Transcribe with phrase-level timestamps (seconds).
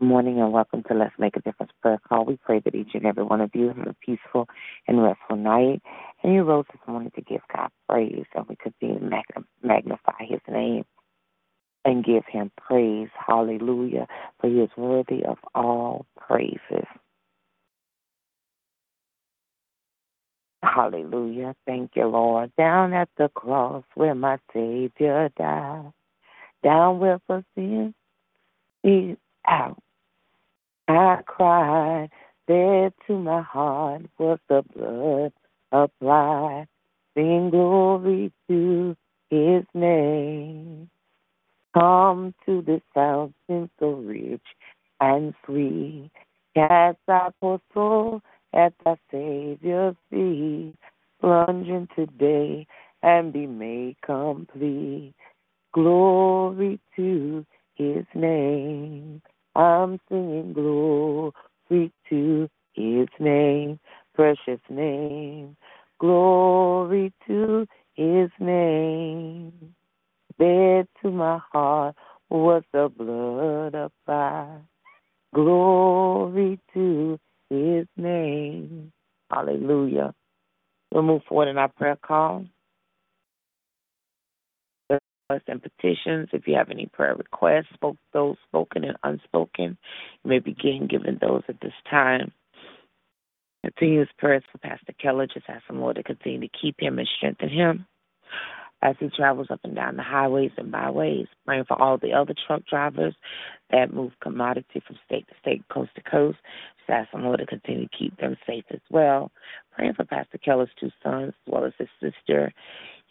[0.00, 2.24] Good morning and welcome to Let's Make a Difference prayer call.
[2.24, 4.48] We pray that each and every one of you have a peaceful
[4.88, 5.82] and restful night.
[6.22, 10.24] And you rose this morning to give God praise, and we continue to mag- magnify
[10.26, 10.86] His name
[11.84, 13.10] and give Him praise.
[13.14, 14.06] Hallelujah.
[14.40, 16.86] For He is worthy of all praises.
[20.62, 21.54] Hallelujah.
[21.66, 22.52] Thank you, Lord.
[22.56, 25.92] Down at the cross where my Savior died,
[26.64, 27.94] down where for sin
[28.82, 29.76] is out.
[30.90, 32.10] I cried,
[32.48, 35.32] there to my heart was the blood
[35.70, 36.66] applied.
[37.14, 38.96] Sing glory to
[39.30, 40.90] his name.
[41.74, 44.42] Come to this fountain so rich
[45.00, 46.10] and sweet.
[46.56, 50.74] Cast our poor soul at thy Savior's feet.
[51.20, 52.66] Plunge in today
[53.02, 55.14] and be made complete.
[55.72, 59.22] Glory to his name.
[59.54, 63.80] I'm singing glory to his name,
[64.14, 65.56] precious name.
[65.98, 69.52] Glory to his name.
[70.38, 71.96] There to my heart
[72.30, 74.62] was the blood applied.
[75.34, 77.18] Glory to
[77.50, 78.92] his name.
[79.30, 80.14] Hallelujah.
[80.92, 82.46] We'll move forward in our prayer call
[85.46, 86.28] and petitions.
[86.32, 89.76] If you have any prayer requests, both those spoken and unspoken,
[90.24, 92.32] you may begin giving those at this time.
[93.62, 95.26] Continuous prayers for Pastor Keller.
[95.26, 97.86] Just ask the Lord to continue to keep him and strengthen him
[98.82, 101.26] as he travels up and down the highways and byways.
[101.46, 103.14] Praying for all the other truck drivers
[103.70, 106.38] that move commodity from state to state, coast to coast.
[106.78, 109.30] Just ask the Lord to continue to keep them safe as well.
[109.72, 112.52] Praying for Pastor Keller's two sons as well as his sister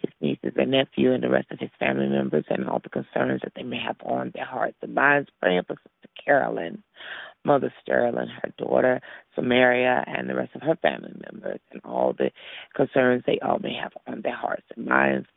[0.01, 3.41] his nieces and nephew and the rest of his family members and all the concerns
[3.43, 5.29] that they may have on their hearts and minds.
[5.41, 6.83] Praying for Sister Carolyn,
[7.45, 9.01] Mother Sterling, her daughter
[9.35, 12.31] Samaria, and the rest of her family members and all the
[12.75, 15.27] concerns they all may have on their hearts and minds.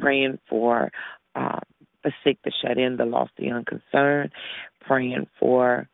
[0.00, 0.90] Praying for
[1.34, 1.60] um,
[2.04, 4.32] the sick, the shut in, the lost, the unconcerned.
[4.80, 5.88] Praying for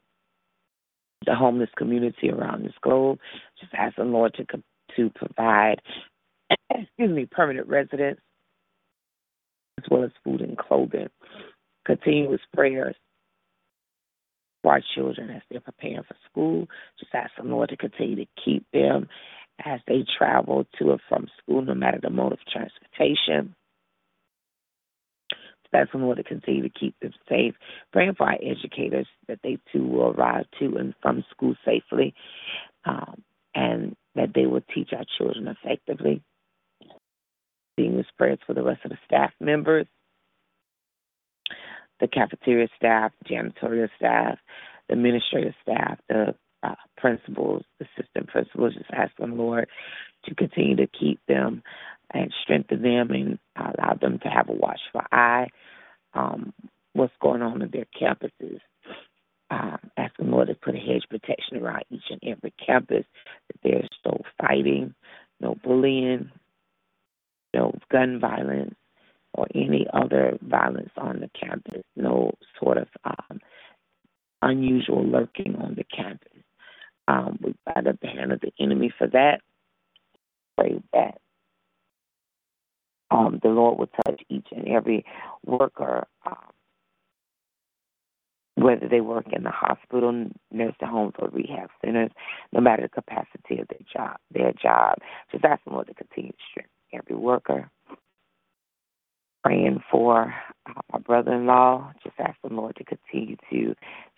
[1.27, 3.19] the homeless community around this globe.
[3.61, 4.45] Just asking the Lord to
[4.97, 5.81] to provide
[6.71, 8.21] excuse me, permanent residents,
[9.79, 11.09] as well as food and clothing.
[11.87, 12.97] Continuous prayers
[14.63, 16.67] for our children as they're preparing for school.
[16.99, 19.09] Just ask the Lord to continue to keep them
[19.65, 23.55] as they travel to and from school, no matter the mode of transportation.
[25.75, 27.55] Ask the Lord to continue to keep them safe.
[27.93, 32.15] Praying for our educators that they too will arrive to and from school safely
[32.85, 33.23] um,
[33.55, 36.23] and that they will teach our children effectively
[37.79, 39.87] continuous prayers for the rest of the staff members,
[42.01, 44.39] the cafeteria staff, janitorial staff,
[44.89, 46.35] the administrative staff, the
[46.65, 48.75] uh, principals, assistant principals.
[48.75, 49.69] Just ask them, Lord,
[50.25, 51.63] to continue to keep them
[52.13, 55.49] and strengthen them and allow them to have a watchful eye.
[56.15, 56.53] Um,
[56.95, 58.61] what's going on in their campuses.
[59.51, 63.05] Uh, ask the Lord to put a hedge protection around each and every campus,
[63.47, 64.95] that there's no fighting,
[65.41, 66.31] no bullying,
[67.55, 68.75] no gun violence
[69.35, 73.41] or any other violence on the campus, no sort of um,
[74.43, 76.29] unusual lurking on the campus.
[77.07, 79.41] Um, we up the hand of the enemy for that.
[80.57, 81.19] Pray that
[83.11, 85.05] um, the Lord will touch each and every
[85.47, 86.37] worker, um,
[88.57, 92.11] whether they work in the hospital, nursing homes, or rehab centers,
[92.53, 94.17] no matter the capacity of their job.
[94.33, 94.99] Their job,
[95.31, 97.71] just ask the Lord to continue to strengthen every worker.
[99.45, 100.35] Praying for
[100.67, 101.93] uh, my brother in law.
[102.03, 103.75] Just ask the Lord to continue to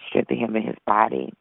[0.08, 1.32] strengthen him in his body,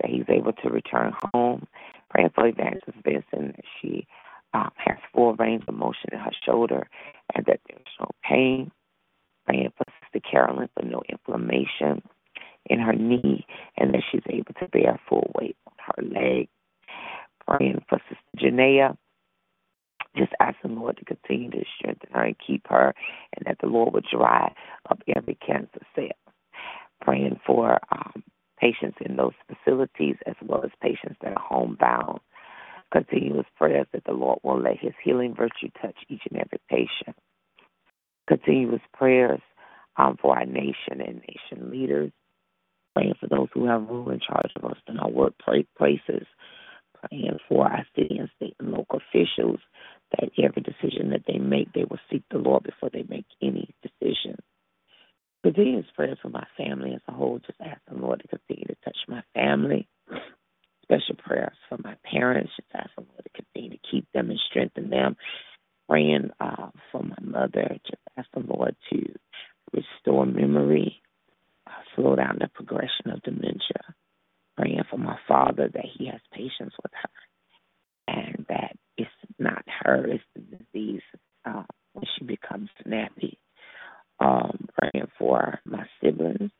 [0.00, 1.66] that he's able to return home.
[2.10, 4.06] Praying for Evangelist Benson that she
[4.54, 6.88] um, has full range of motion in her shoulder
[7.34, 8.70] and that there's no pain.
[9.46, 12.02] Praying for Sister Carolyn for no inflammation
[12.66, 16.48] in her knee and that she's able to bear full weight on her leg.
[17.46, 18.96] Praying for Sister Janea
[20.18, 22.94] just asking Lord to continue to strengthen her and keep her,
[23.36, 24.52] and that the Lord would dry
[24.90, 26.08] up every cancer cell.
[27.00, 28.22] Praying for um,
[28.60, 32.20] patients in those facilities as well as patients that are homebound.
[32.92, 37.16] Continuous prayers that the Lord will let His healing virtue touch each and every patient.
[38.26, 39.40] Continuous prayers
[39.96, 42.10] um, for our nation and nation leaders.
[42.94, 46.24] Praying for those who have rule in charge of us in our workplaces.
[47.08, 49.60] Praying for our city and state and local officials
[50.12, 53.74] that every decision that they make, they will seek the Lord before they make any
[53.82, 54.36] decision.
[55.42, 57.38] Continuous prayers for my family as a whole.
[57.38, 59.88] Just ask the Lord to continue to touch my family.
[60.82, 62.50] Special prayers for my parents.
[62.56, 65.16] Just ask the Lord to continue to keep them and strengthen them.
[65.88, 67.78] Praying uh, for my mother.
[67.86, 69.04] Just ask the Lord to
[69.72, 71.00] restore memory,
[71.66, 73.94] uh, slow down the progression of dementia.
[74.56, 77.10] Praying for my father that he has patience with her
[78.08, 78.76] and that
[79.38, 81.02] not her, it's the disease
[81.44, 83.38] uh, when she becomes snappy.
[84.20, 86.50] Um, praying for my siblings,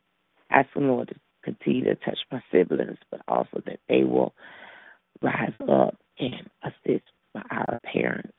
[0.51, 4.35] asking Lord to continue to touch my siblings, but also that they will
[5.23, 7.05] rise up and assist
[7.51, 8.33] our parents.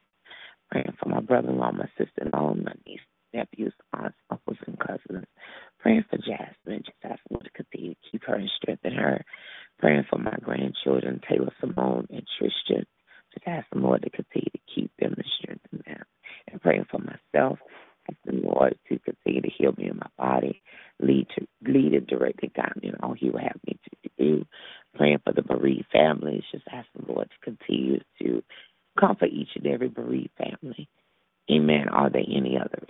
[0.71, 2.99] Praying for my brother-in-law, my sister-in-law, my niece,
[3.33, 5.25] nephews, aunts, uncles, and cousins.
[5.79, 9.23] Praying for Jasmine, just asking Lord to continue to keep her and strengthen her.
[9.79, 12.85] Praying for my grandchildren, Taylor, Simone, and Tristan
[13.33, 16.03] just ask the Lord to continue to keep them and strengthen them.
[16.51, 17.59] And praying for myself,
[18.09, 20.61] ask the Lord to continue to heal me in my body,
[20.99, 24.09] lead to lead and direct and guide me in all He will have me to
[24.17, 24.45] do.
[24.95, 28.43] Praying for the bereaved families, just ask the Lord to continue to
[28.99, 30.89] comfort each and every bereaved family.
[31.51, 31.89] Amen.
[31.89, 32.89] Are there any others?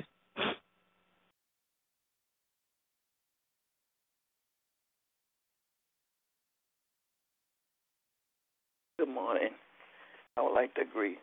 [8.98, 9.50] Good morning.
[10.40, 11.20] I would like to agree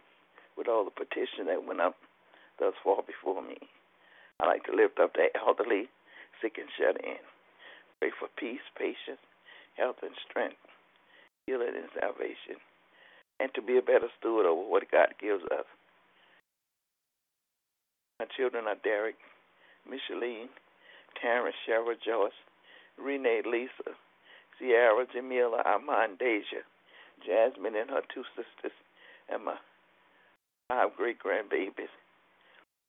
[0.59, 1.97] with all the petitions that went up
[2.61, 3.57] thus far before me.
[4.41, 5.89] I like to lift up the elderly,
[6.43, 7.17] sick and shut in.
[7.99, 9.25] Pray for peace, patience,
[9.81, 10.61] health, and strength,
[11.47, 12.61] healing and salvation,
[13.41, 15.65] and to be a better steward over what God gives us.
[18.21, 19.17] My children are Derek,
[19.89, 20.53] Micheline,
[21.17, 22.37] Terrence, Cheryl, Joyce,
[23.01, 23.97] Renee, Lisa,
[24.59, 26.69] Sierra, Jamila, Armand, Deja,
[27.25, 28.77] Jasmine and her two sisters,
[29.29, 29.57] and my
[30.69, 31.93] five great grandbabies,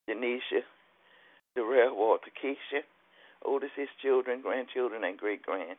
[0.08, 0.62] Denisha,
[1.54, 2.82] Darrell, Walter, Keisha,
[3.44, 5.78] Otis, his children, grandchildren, and great grand,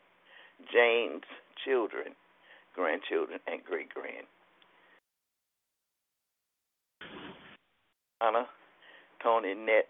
[0.72, 1.24] James,
[1.66, 2.16] children,
[2.76, 4.28] grandchildren, and great grand.
[8.22, 8.46] Anna,
[9.24, 9.86] Tony, Ned,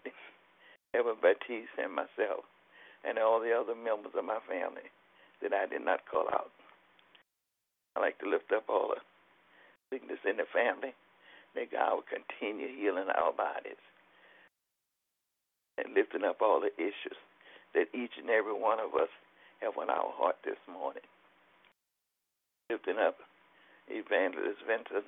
[0.94, 2.46] Evan Baptiste, and myself,
[3.04, 4.86] and all the other members of my family
[5.42, 6.50] that I did not call out.
[7.96, 9.00] I like to lift up all the
[9.90, 10.94] sickness in the family.
[11.54, 13.80] May God will continue healing our bodies
[15.78, 17.18] and lifting up all the issues
[17.74, 19.10] that each and every one of us
[19.60, 21.04] have on our heart this morning.
[22.70, 23.18] Lifting up
[23.88, 25.06] Evangelist Vincent,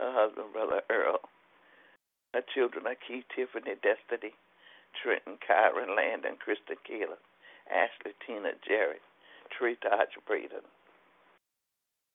[0.00, 1.20] her husband, Brother Earl,
[2.34, 4.32] her children are Keith, Tiffany, Destiny,
[4.96, 7.20] Trenton, Kyron, Landon, Kristen, Kayla,
[7.68, 9.00] Ashley, Tina, Jerry,
[9.52, 10.64] Tree, Taj, Braden.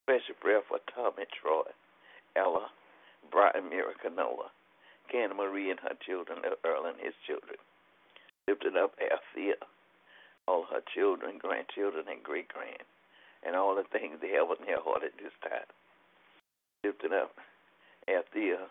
[0.08, 1.68] Special prayer for Tommy, Troy,
[2.32, 2.72] Ella,
[3.30, 4.48] Brian, Miracle, Noah,
[5.12, 7.60] Canna Marie and her children, Earl and his children.
[8.48, 9.60] Lifted up Althea,
[10.48, 12.88] all her children, grandchildren, and great grand,
[13.44, 15.68] and all the things they have in their heart at this time.
[16.88, 17.36] Lifted up
[18.08, 18.64] Althea,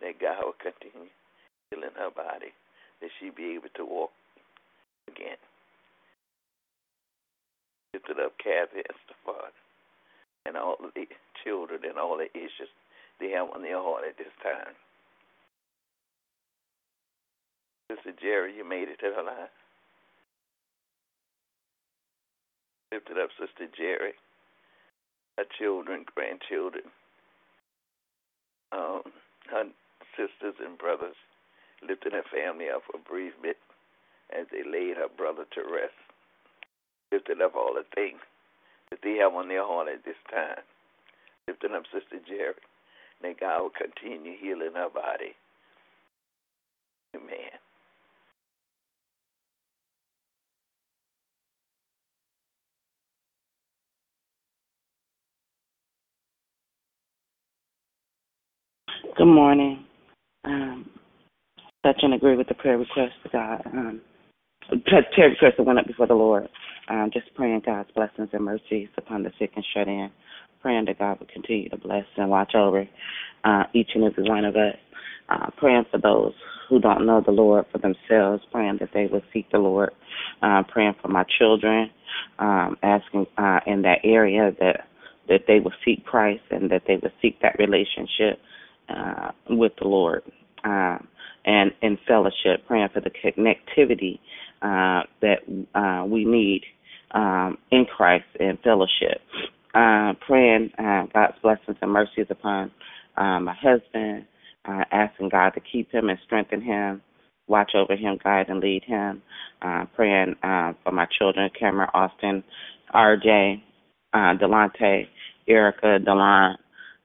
[0.00, 1.12] that God will continue
[1.68, 2.56] healing her body,
[3.04, 4.16] that she be able to walk
[5.04, 5.36] again.
[7.92, 9.52] Lifted up Kathy and Stefan,
[10.46, 11.06] and all the
[11.44, 12.70] children and all the issues
[13.20, 14.74] they have on their heart at this time.
[17.90, 19.52] Sister Jerry, you made it to the line.
[22.92, 24.12] Lifted up Sister Jerry,
[25.38, 26.84] her children, grandchildren,
[28.72, 29.02] um,
[29.50, 29.64] her
[30.16, 31.16] sisters and brothers,
[31.86, 33.56] lifting her family up for bereavement
[34.32, 35.96] as they laid her brother to rest.
[37.12, 38.20] Lifted up all the things
[38.92, 40.60] that they have on their heart at this time.
[41.48, 42.52] Lifting up Sister Jerry.
[43.22, 45.32] May God will continue healing her body.
[47.16, 47.56] Amen.
[59.16, 59.84] Good morning.
[60.44, 60.90] Um,
[61.84, 63.62] touch and agree with the prayer request God.
[63.66, 64.00] Um,
[65.14, 66.48] prayer request that went up before the Lord.
[66.88, 70.10] Um, just praying God's blessings and mercies upon the sick and shut in.
[70.62, 72.88] Praying that God would continue to bless and watch over
[73.44, 74.76] uh, each and every one of us.
[75.28, 76.34] uh, praying for those
[76.68, 79.90] who don't know the Lord for themselves, praying that they would seek the Lord,
[80.42, 81.90] uh, praying for my children,
[82.38, 84.88] um, asking uh, in that area that
[85.28, 88.40] that they will seek Christ and that they will seek that relationship
[88.88, 90.22] uh, with the Lord,
[90.64, 90.98] uh,
[91.44, 94.18] and in fellowship, praying for the connectivity
[94.62, 95.38] uh, that
[95.74, 96.62] uh, we need
[97.12, 99.20] um, in Christ and fellowship.
[99.74, 102.70] Uh, praying uh, God's blessings and mercies upon
[103.16, 104.26] uh, my husband,
[104.66, 107.02] uh, asking God to keep him and strengthen him,
[107.46, 109.22] watch over him, guide and lead him.
[109.62, 112.44] Uh, praying for my children, Cameron, Austin,
[112.94, 113.62] RJ,
[114.12, 115.08] uh, Delante,
[115.48, 116.56] Erica, Delon,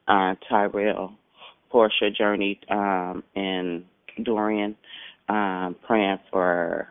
[0.07, 1.13] uh, Tyrell,
[1.69, 3.83] Portia, Journey, um, and
[4.23, 4.75] Dorian.
[5.29, 6.87] Um, praying for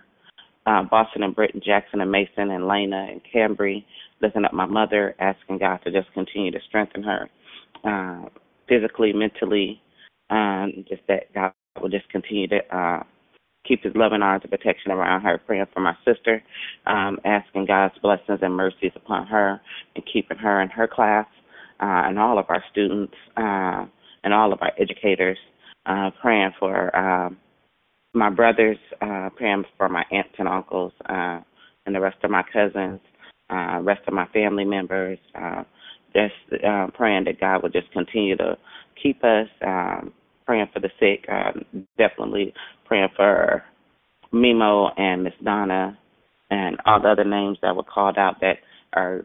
[0.67, 3.85] uh, Boston and Britton, Jackson and Mason and Lena and Cambry,
[4.21, 7.29] lifting up my mother, asking God to just continue to strengthen her
[7.85, 8.29] uh,
[8.69, 9.81] physically, mentally,
[10.31, 13.03] um, just that God will just continue to uh,
[13.67, 16.43] keep his loving arms of protection around her, praying for my sister,
[16.87, 19.61] um, asking God's blessings and mercies upon her
[19.95, 21.27] and keeping her in her class
[21.81, 23.85] uh, and all of our students uh,
[24.25, 25.39] and all of our educators,
[25.87, 27.37] uh, praying for um,
[28.17, 31.41] my brothers, uh, praying for my aunts and uncles, uh,
[31.85, 33.01] and the rest of my cousins,
[33.51, 35.19] uh, rest of my family members.
[35.35, 35.63] Uh,
[36.15, 38.57] just uh, praying that God will just continue to
[39.01, 39.49] keep us.
[39.65, 40.13] Um,
[40.47, 41.27] praying for the sick.
[41.31, 41.53] Uh,
[41.99, 42.55] definitely
[42.87, 43.63] praying for
[44.33, 45.99] Mimo and Miss Donna
[46.51, 48.59] and all the other names that were called out that
[48.93, 49.25] are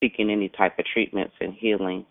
[0.00, 2.06] seeking any type of treatments and healing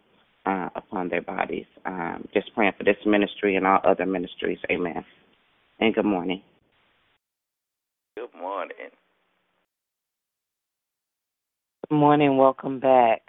[0.46, 1.66] uh, upon their bodies.
[1.86, 4.60] Um, just praying for this ministry and all other ministries.
[4.70, 5.04] Amen
[5.80, 6.42] and good morning.
[8.16, 8.76] Good morning.
[11.90, 12.38] Good morning.
[12.38, 13.22] Welcome back.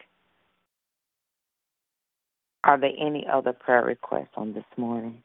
[2.65, 5.23] Are there any other prayer requests on this morning?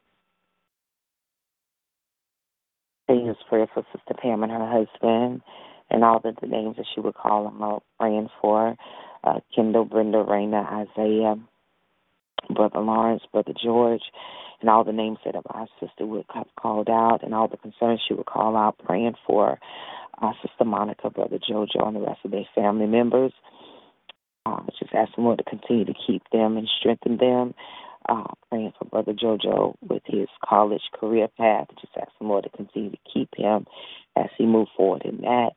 [3.08, 5.42] Please prayer for Sister Pam and her husband
[5.90, 8.76] and all the, the names that she would call them out praying for.
[9.22, 11.36] Uh, Kendall, Brenda, Raina, Isaiah,
[12.54, 14.02] Brother Lawrence, Brother George,
[14.64, 18.00] and all the names that our sister would have called out, and all the concerns
[18.08, 19.58] she would call out, praying for
[20.16, 23.34] our sister Monica, Brother Jojo, and the rest of their family members.
[24.46, 27.54] Uh, just asking Lord to continue to keep them and strengthen them.
[28.08, 31.66] Uh, praying for Brother Jojo with his college career path.
[31.78, 33.66] Just asking Lord to continue to keep him
[34.16, 35.50] as he move forward in that.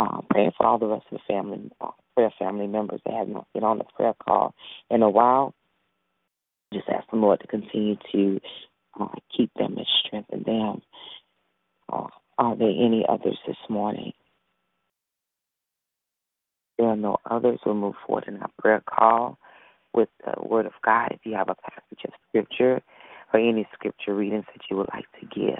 [0.00, 3.28] Uh, praying for all the rest of the family, uh, prayer family members that have
[3.28, 4.52] not been on the prayer call
[4.90, 5.54] in a while.
[6.72, 8.40] Just ask the Lord to continue to
[9.00, 10.82] uh, keep them and strengthen them.
[11.90, 14.12] Uh, are there any others this morning?
[16.78, 17.58] There are no others.
[17.64, 19.38] We'll move forward in our prayer call
[19.94, 21.08] with the Word of God.
[21.12, 22.82] If you have a passage of Scripture
[23.32, 25.58] or any Scripture readings that you would like to give,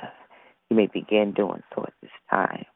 [0.71, 2.67] you may begin doing so at this time.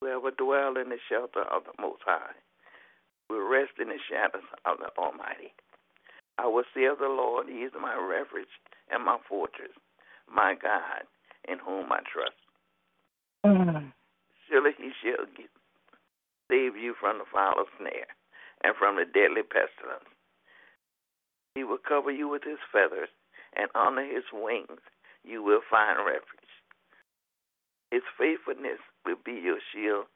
[0.00, 2.34] Will dwell in the shelter of the Most High
[3.28, 5.54] will rest in the shadows of the Almighty.
[6.38, 8.52] I will say of the Lord, He is my refuge
[8.90, 9.72] and my fortress,
[10.30, 11.08] my God,
[11.48, 12.38] in whom I trust.
[13.44, 13.92] Mm.
[14.48, 15.26] Surely He shall
[16.50, 18.10] save you from the foul snare
[18.62, 20.06] and from the deadly pestilence.
[21.54, 23.08] He will cover you with His feathers,
[23.56, 24.80] and under His wings
[25.24, 26.52] you will find refuge.
[27.90, 30.06] His faithfulness will be your shield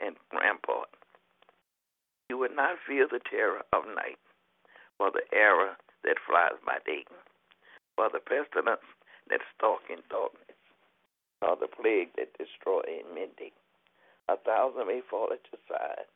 [0.00, 0.88] and rampart.
[2.28, 4.18] You would not fear the terror of night,
[4.98, 7.04] or the arrow that flies by day,
[7.98, 8.86] or the pestilence
[9.28, 10.56] that stalks in darkness,
[11.42, 13.52] or the plague that destroys in midday.
[14.28, 16.08] A thousand may fall at your side,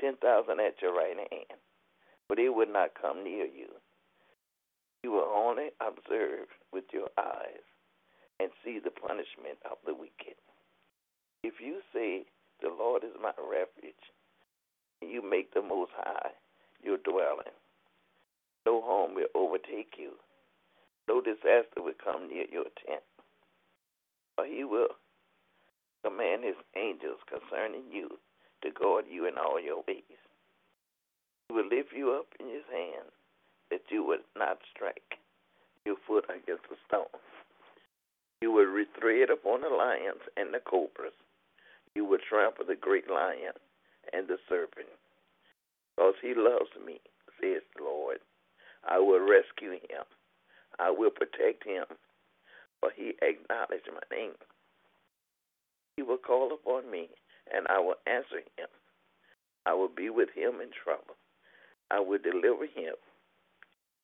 [0.00, 1.60] ten thousand at your right hand,
[2.28, 3.68] but it would not come near you.
[5.02, 7.64] You will only observe with your eyes
[8.40, 10.36] and see the punishment of the wicked.
[11.42, 12.26] If you say,
[12.60, 13.94] The Lord is my refuge,
[15.00, 16.30] you make the Most High
[16.82, 17.54] your dwelling.
[18.66, 20.12] No harm will overtake you.
[21.08, 23.02] No disaster will come near your tent.
[24.36, 24.94] For he will
[26.04, 28.18] command his angels concerning you
[28.62, 30.20] to guard you in all your ways.
[31.48, 33.08] He will lift you up in his hand
[33.70, 35.18] that you would not strike
[35.84, 37.20] your foot against a stone.
[38.40, 41.16] You will retread upon the lions and the cobras.
[41.94, 43.56] You will trample the great lion
[44.12, 44.88] and the serpent.
[45.96, 47.00] Because he loves me,
[47.40, 48.18] says the Lord.
[48.88, 50.06] I will rescue him.
[50.78, 51.84] I will protect him,
[52.80, 54.38] for he acknowledged my name.
[55.96, 57.08] He will call upon me,
[57.52, 58.68] and I will answer him.
[59.66, 61.16] I will be with him in trouble.
[61.90, 62.94] I will deliver him,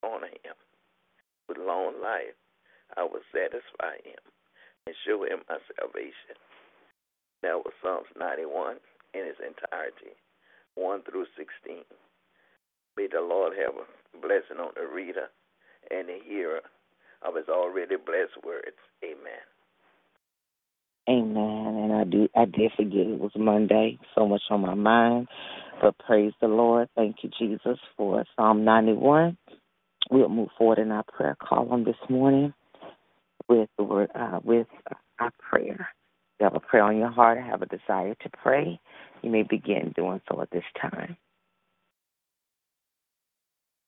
[0.03, 0.57] honor him,
[1.47, 2.35] with long life,
[2.97, 4.21] I will satisfy him
[4.85, 6.37] and show him my salvation.
[7.41, 8.77] That was Psalms 91
[9.15, 10.19] in its entirety,
[10.75, 11.83] 1 through 16.
[12.97, 15.27] May the Lord have a blessing on the reader
[15.91, 16.61] and the hearer
[17.23, 18.77] of his already blessed words.
[19.03, 19.43] Amen.
[21.09, 21.83] Amen.
[21.83, 23.99] And I do I did forget it was Monday.
[24.15, 25.27] So much on my mind.
[25.81, 26.89] But praise the Lord.
[26.95, 29.37] Thank you, Jesus, for Psalm ninety one.
[30.09, 32.53] We'll move forward in our prayer column this morning
[33.49, 34.67] with the word uh, with
[35.19, 35.89] our prayer.
[36.39, 38.79] You have a prayer on your heart, have a desire to pray,
[39.21, 41.15] you may begin doing so at this time.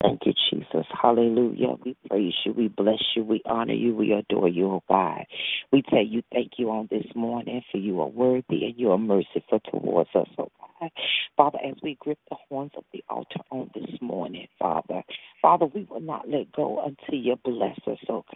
[0.04, 0.86] Thank you, Jesus.
[1.01, 1.75] Hallelujah.
[1.84, 2.54] We praise you.
[2.54, 3.24] We bless you.
[3.24, 3.96] We honor you.
[3.96, 5.25] We adore you, oh God.
[5.72, 9.00] We tell you thank you on this morning for you are worthy and you are
[9.00, 10.92] merciful towards us, oh God.
[11.36, 15.01] Father, as we grip the horns of the altar on this morning, Father,
[15.42, 18.36] Father, we will not let go until you bless us, oh God.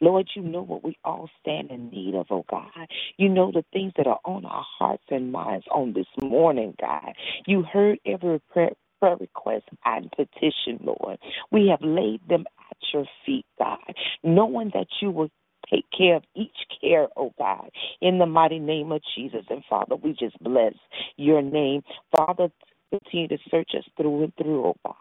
[0.00, 2.70] Lord, you know what we all stand in need of, oh God.
[3.18, 7.12] You know the things that are on our hearts and minds on this morning, God.
[7.46, 11.18] You heard every prayer prayer request and petition, Lord.
[11.52, 13.78] We have laid them at your feet, God,
[14.24, 15.30] knowing that you will
[15.70, 19.44] take care of each care, oh God, in the mighty name of Jesus.
[19.50, 20.74] And Father, we just bless
[21.16, 21.82] your name.
[22.16, 22.48] Father,
[22.90, 24.94] continue to search us through and through, oh God.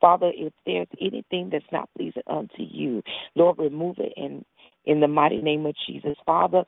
[0.00, 3.02] Father, if there's anything that's not pleasing unto you,
[3.36, 4.44] Lord, remove it in
[4.86, 6.16] in the mighty name of Jesus.
[6.26, 6.64] Father,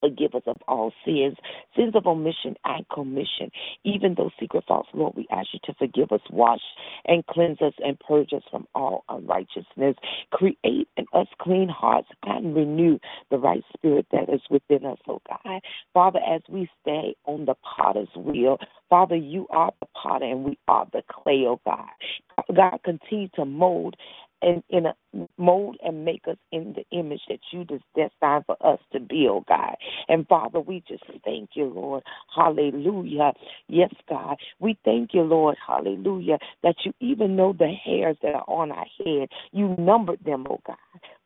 [0.00, 1.36] Forgive us of all sins,
[1.76, 3.50] sins of omission and commission,
[3.84, 5.14] even those secret faults, Lord.
[5.16, 6.60] We ask you to forgive us, wash
[7.06, 9.96] and cleanse us, and purge us from all unrighteousness.
[10.32, 12.98] Create in us clean hearts and renew
[13.30, 15.60] the right spirit that is within us, oh God.
[15.92, 20.58] Father, as we stay on the potter's wheel, Father, you are the potter and we
[20.68, 21.88] are the clay, oh God.
[22.54, 23.96] God, continue to mold
[24.42, 28.56] and in a uh, mold and make us in the image that you designed for
[28.64, 29.74] us to be, oh God.
[30.08, 32.02] And Father, we just thank you, Lord.
[32.34, 33.32] Hallelujah.
[33.68, 34.36] Yes, God.
[34.60, 35.56] We thank you, Lord.
[35.66, 36.38] Hallelujah.
[36.62, 39.28] That you even know the hairs that are on our head.
[39.52, 40.76] You numbered them, oh God.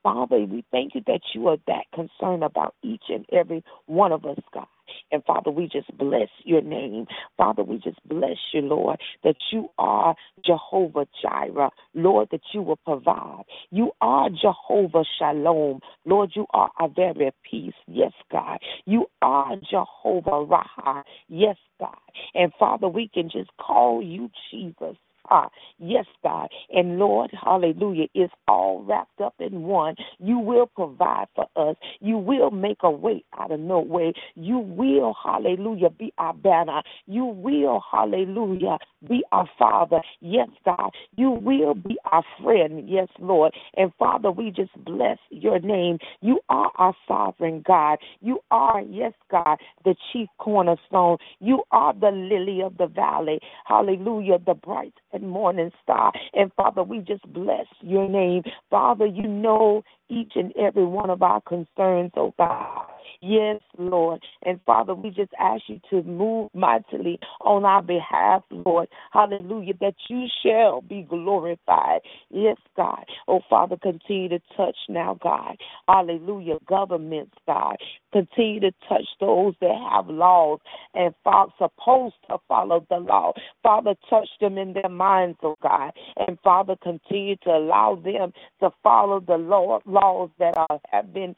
[0.02, 4.24] Father, we thank you that you are that concerned about each and every one of
[4.24, 4.66] us, God.
[5.12, 7.06] And Father, we just bless your name.
[7.36, 11.70] Father, we just bless you, Lord, that you are Jehovah Jireh.
[11.94, 13.44] Lord, that you will provide.
[13.70, 15.80] You are Jehovah Shalom.
[16.04, 17.74] Lord, you are our very peace.
[17.86, 18.58] Yes, God.
[18.84, 21.02] You are Jehovah Rapha.
[21.28, 21.96] Yes, God.
[22.34, 24.96] And Father, we can just call you Jesus.
[25.30, 26.48] Ah, yes, God.
[26.70, 29.94] And Lord, hallelujah, it's all wrapped up in one.
[30.18, 31.76] You will provide for us.
[32.00, 34.12] You will make a way out of no way.
[34.34, 36.82] You will, hallelujah, be our banner.
[37.06, 40.00] You will, hallelujah, be our Father.
[40.20, 40.90] Yes, God.
[41.16, 42.88] You will be our friend.
[42.88, 43.54] Yes, Lord.
[43.76, 45.98] And Father, we just bless your name.
[46.20, 47.98] You are our sovereign God.
[48.20, 51.18] You are, yes, God, the chief cornerstone.
[51.40, 53.40] You are the lily of the valley.
[53.64, 56.12] Hallelujah, the bright and morning star.
[56.34, 58.42] And Father, we just bless your name.
[58.70, 62.86] Father, you know each and every one of our concerns, oh God.
[63.20, 64.22] Yes, Lord.
[64.44, 68.88] And Father, we just ask you to move mightily on our behalf, Lord.
[69.12, 69.74] Hallelujah.
[69.80, 72.00] That you shall be glorified.
[72.30, 73.04] Yes, God.
[73.28, 75.56] Oh, Father, continue to touch now, God.
[75.88, 76.56] Hallelujah.
[76.68, 77.76] Governments, God.
[78.12, 80.60] Continue to touch those that have laws
[80.94, 83.32] and are supposed to follow the law.
[83.62, 85.92] Father, touch them in their minds, oh God.
[86.16, 91.34] And Father, continue to allow them to follow the law, laws that are, have been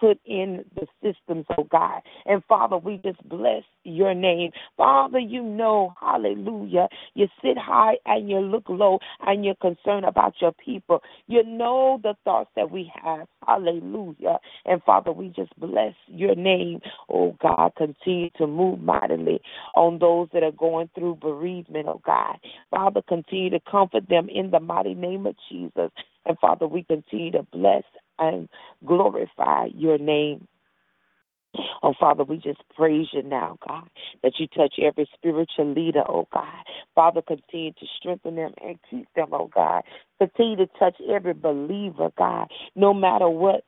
[0.00, 2.00] put in the systems, oh God.
[2.26, 4.50] And Father, we just bless your name.
[4.76, 10.34] Father, you know, hallelujah, you sit high and you look low and you're concerned about
[10.40, 11.02] your people.
[11.26, 13.26] You know the thoughts that we have.
[13.46, 14.38] Hallelujah.
[14.66, 16.80] And Father, we just bless your name.
[17.08, 19.40] Oh God, continue to move mightily
[19.74, 22.36] on those that are going through bereavement, oh God.
[22.70, 25.90] Father, continue to comfort them in the mighty name of Jesus.
[26.26, 27.84] And Father, we continue to bless
[28.18, 28.48] and
[28.86, 30.46] glorify your name.
[31.82, 33.88] Oh, Father, we just praise you now, God,
[34.22, 36.64] that you touch every spiritual leader, oh God.
[36.94, 39.82] Father, continue to strengthen them and keep them, oh God.
[40.18, 43.64] Continue to touch every believer, God, no matter what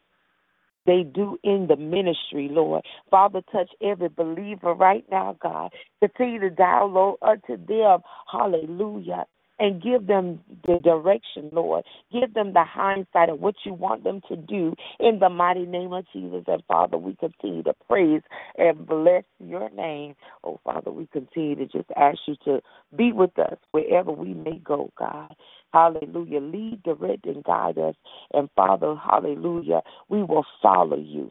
[0.86, 2.84] they do in the ministry, Lord.
[3.10, 5.72] Father, touch every believer right now, God.
[6.00, 9.26] Continue to download unto them, hallelujah,
[9.58, 11.84] and give them the direction, Lord.
[12.12, 15.92] Give them the hindsight of what you want them to do in the mighty name
[15.92, 16.44] of Jesus.
[16.46, 18.22] And Father, we continue to praise
[18.56, 20.14] and bless your name.
[20.44, 22.60] Oh, Father, we continue to just ask you to
[22.96, 25.34] be with us wherever we may go, God.
[25.72, 26.40] Hallelujah.
[26.40, 27.94] Lead, direct, and guide us.
[28.34, 31.30] And Father, hallelujah, we will follow you.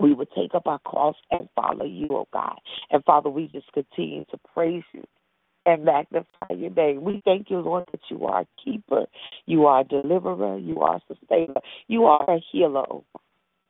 [0.00, 2.58] We will take up our cross and follow you, oh God.
[2.90, 5.04] And Father, we just continue to praise you
[5.64, 7.02] and magnify your name.
[7.02, 9.06] We thank you, Lord, that you are a keeper,
[9.46, 12.84] you are a deliverer, you are a sustainer, you are a healer.
[12.90, 13.04] Oh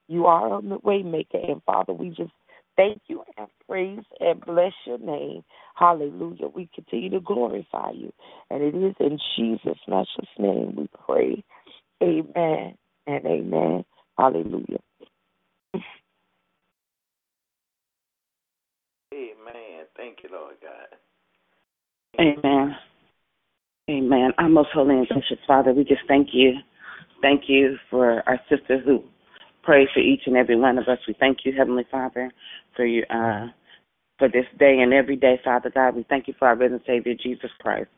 [0.09, 1.51] you are a waymaker.
[1.51, 2.33] And Father, we just
[2.77, 5.43] thank you and praise and bless your name.
[5.75, 6.49] Hallelujah.
[6.49, 8.13] We continue to glorify you.
[8.51, 11.43] And it is in Jesus' precious name we pray.
[12.03, 12.77] Amen
[13.07, 13.85] and amen.
[14.19, 14.81] Hallelujah.
[19.15, 19.87] Amen.
[19.97, 20.99] Thank you, Lord God.
[22.23, 22.77] Amen.
[23.91, 24.31] Amen.
[24.39, 26.53] Our most holy and gracious Father, we just thank you.
[27.21, 29.03] Thank you for our sisters who
[29.65, 30.99] pray for each and every one of us.
[31.09, 32.31] We thank you, Heavenly Father,
[32.77, 33.49] for you uh,
[34.19, 35.97] for this day and every day, Father God.
[35.97, 37.89] We thank you for our risen Savior Jesus Christ.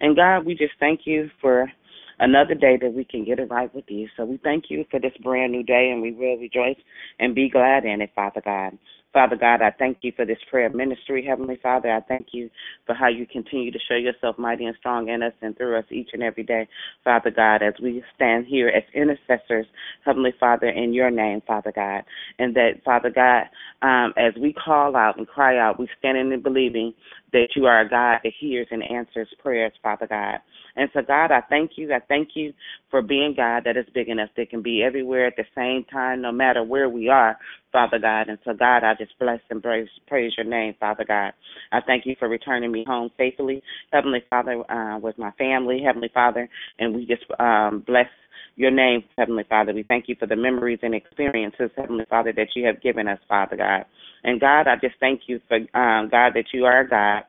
[0.00, 1.70] And God, we just thank you for
[2.18, 4.08] another day that we can get it right with you.
[4.16, 6.78] So we thank you for this brand new day and we will rejoice
[7.18, 8.78] and be glad in it, Father God.
[9.14, 11.88] Father God, I thank you for this prayer ministry, Heavenly Father.
[11.88, 12.50] I thank you
[12.84, 15.84] for how you continue to show yourself mighty and strong in us and through us
[15.92, 16.66] each and every day,
[17.04, 19.66] Father God, as we stand here as intercessors,
[20.04, 22.02] Heavenly Father, in your name, Father God.
[22.40, 23.44] And that, Father God,
[23.82, 26.92] um, as we call out and cry out, we stand in and believing
[27.32, 30.38] that you are a God that hears and answers prayers, Father God.
[30.76, 31.92] And so, God, I thank you.
[31.92, 32.52] I thank you
[32.90, 36.22] for being God that is big enough that can be everywhere at the same time,
[36.22, 37.38] no matter where we are,
[37.72, 38.28] Father God.
[38.28, 41.32] And so, God, I just bless and praise, praise your name, Father God.
[41.72, 46.10] I thank you for returning me home safely, Heavenly Father, uh, with my family, Heavenly
[46.12, 46.48] Father.
[46.78, 48.08] And we just um, bless
[48.56, 49.72] your name, Heavenly Father.
[49.72, 53.18] We thank you for the memories and experiences, Heavenly Father, that you have given us,
[53.28, 53.84] Father God.
[54.22, 57.24] And God, I just thank you for um, God that you are God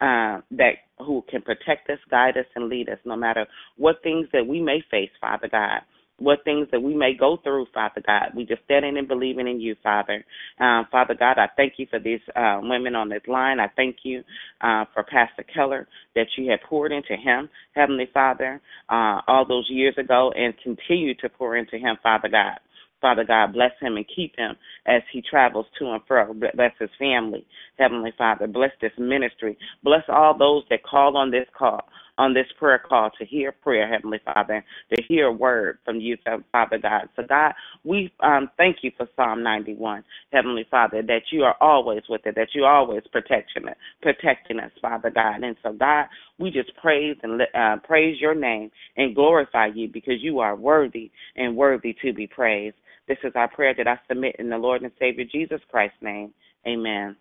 [0.00, 4.26] uh, that who can protect us, guide us, and lead us, no matter what things
[4.32, 5.80] that we may face, Father God.
[6.18, 8.30] What things that we may go through, Father God.
[8.34, 10.24] We just standing and believing in you, Father.
[10.58, 13.60] Um, Father God, I thank you for these uh, women on this line.
[13.60, 14.24] I thank you
[14.62, 19.66] uh, for Pastor Keller that you have poured into him, Heavenly Father, uh, all those
[19.68, 22.60] years ago, and continue to pour into him, Father God.
[23.00, 24.56] Father God, bless him and keep him
[24.86, 26.34] as he travels to and fro.
[26.34, 27.46] Bless his family,
[27.78, 28.46] Heavenly Father.
[28.46, 29.58] Bless this ministry.
[29.82, 31.82] Bless all those that call on this call,
[32.18, 36.16] on this prayer call to hear prayer, Heavenly Father, to hear a word from you,
[36.52, 37.08] Father God.
[37.16, 37.52] So, God,
[37.84, 42.34] we um, thank you for Psalm 91, Heavenly Father, that you are always with it,
[42.36, 45.42] that you're always protecting us, protecting us, Father God.
[45.42, 46.06] And so, God,
[46.38, 51.10] we just praise and uh, praise your name and glorify you because you are worthy
[51.36, 52.76] and worthy to be praised.
[53.08, 56.32] This is our prayer that I submit in the Lord and Savior Jesus Christ's name.
[56.66, 57.16] Amen.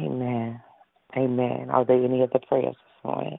[0.00, 0.35] Amen.
[1.16, 1.68] Amen.
[1.70, 3.38] Are there any other prayers this morning?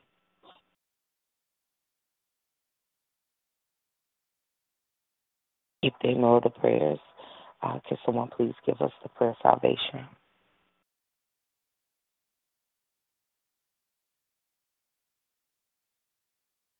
[5.84, 7.00] If there are no other prayers,
[7.64, 10.08] uh, can someone please give us the prayer of salvation?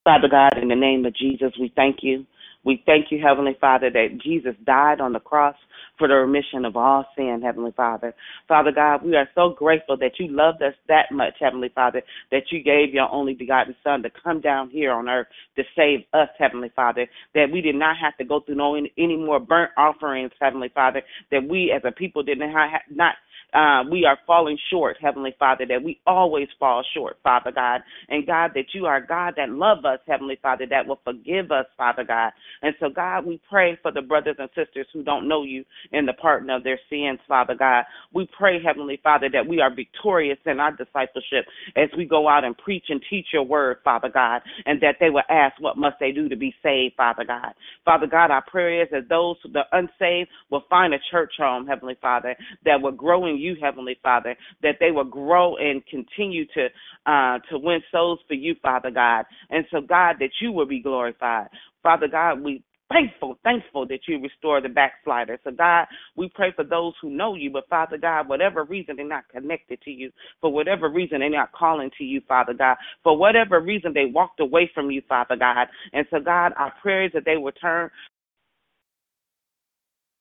[0.04, 2.26] Father God, in the name of Jesus, we thank you.
[2.68, 5.56] We thank you, Heavenly Father, that Jesus died on the cross
[5.96, 8.14] for the remission of all sin, Heavenly Father.
[8.46, 12.42] Father God, we are so grateful that you loved us that much, Heavenly Father, that
[12.52, 16.28] you gave your only begotten Son to come down here on earth to save us,
[16.38, 20.32] Heavenly Father, that we did not have to go through no any more burnt offerings,
[20.38, 21.00] Heavenly Father,
[21.30, 23.14] that we as a people did not not
[23.54, 27.80] uh, we are falling short, Heavenly Father, that we always fall short, Father God.
[28.08, 31.66] And God, that you are God that love us, Heavenly Father, that will forgive us,
[31.76, 32.32] Father God.
[32.62, 36.06] And so, God, we pray for the brothers and sisters who don't know you in
[36.06, 37.84] the pardon of their sins, Father God.
[38.12, 42.44] We pray, Heavenly Father, that we are victorious in our discipleship as we go out
[42.44, 45.96] and preach and teach your word, Father God, and that they will ask, what must
[46.00, 47.54] they do to be saved, Father God.
[47.84, 51.66] Father God, our prayer is that those, who the unsaved, will find a church home,
[51.66, 56.46] Heavenly Father, that will grow in you, Heavenly Father, that they will grow and continue
[56.54, 56.68] to
[57.06, 59.24] uh, to win souls for you, Father God.
[59.50, 61.48] And so, God, that you will be glorified.
[61.82, 65.38] Father God, we thankful, thankful that you restore the backslider.
[65.44, 69.08] So, God, we pray for those who know you, but Father God, whatever reason they're
[69.08, 73.16] not connected to you, for whatever reason they're not calling to you, Father God, for
[73.16, 75.68] whatever reason they walked away from you, Father God.
[75.92, 77.90] And so, God, our prayers that they will turn,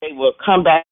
[0.01, 0.85] they will come back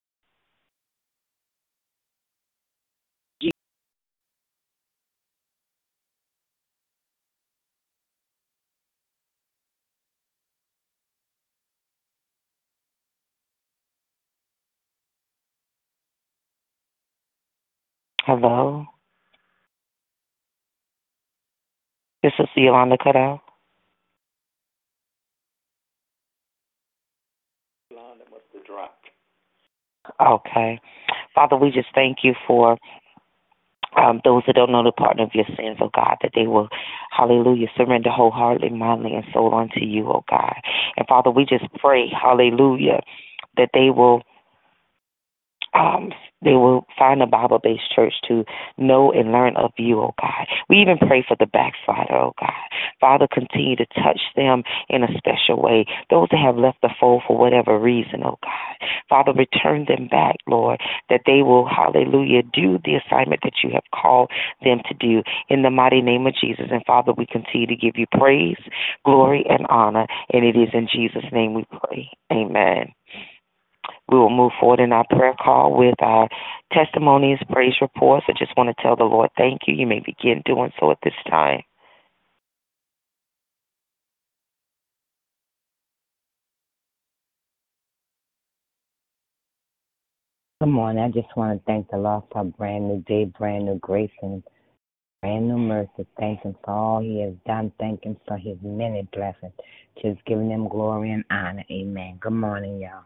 [18.26, 18.88] Hello?
[22.24, 23.42] Your sister Yolanda cut out.
[27.92, 29.06] Yolanda must have dropped.
[30.20, 30.80] Okay.
[31.36, 32.80] Father, we just thank you for
[33.96, 36.68] um, those that don't know the pardon of your sins, oh God, that they will,
[37.12, 40.56] hallelujah, surrender wholeheartedly, mindly, and soul unto you, oh God.
[40.98, 43.02] And Father, we just pray, hallelujah,
[43.56, 44.24] that they will
[45.76, 46.12] um,
[46.46, 48.46] they will find a Bible based church to
[48.78, 50.48] know and learn of you, oh God.
[50.70, 52.52] We even pray for the backslider, oh God.
[53.02, 55.86] Father, continue to touch them in a special way.
[56.10, 58.90] Those that have left the fold for whatever reason, oh God.
[59.10, 60.80] Father, return them back, Lord,
[61.10, 64.32] that they will, hallelujah, do the assignment that you have called
[64.64, 66.68] them to do in the mighty name of Jesus.
[66.72, 68.62] And Father, we continue to give you praise,
[69.04, 70.06] glory, and honor.
[70.32, 72.10] And it is in Jesus' name we pray.
[72.32, 72.94] Amen.
[74.10, 76.30] We will move forward in our prayer call with our
[76.72, 78.26] testimonies, praise reports.
[78.30, 79.76] I just want to tell the Lord thank you.
[79.76, 81.62] You may begin doing so at this time.
[90.62, 91.04] Good morning.
[91.04, 94.10] I just want to thank the Lord for a brand new day, brand new grace,
[94.22, 94.42] and
[95.22, 96.08] brand new mercy.
[96.18, 97.72] Thank Him for all He has done.
[97.80, 99.54] Thank Him for His many blessings.
[100.02, 101.64] Just giving Him glory and honor.
[101.70, 102.18] Amen.
[102.22, 103.04] Good morning, y'all.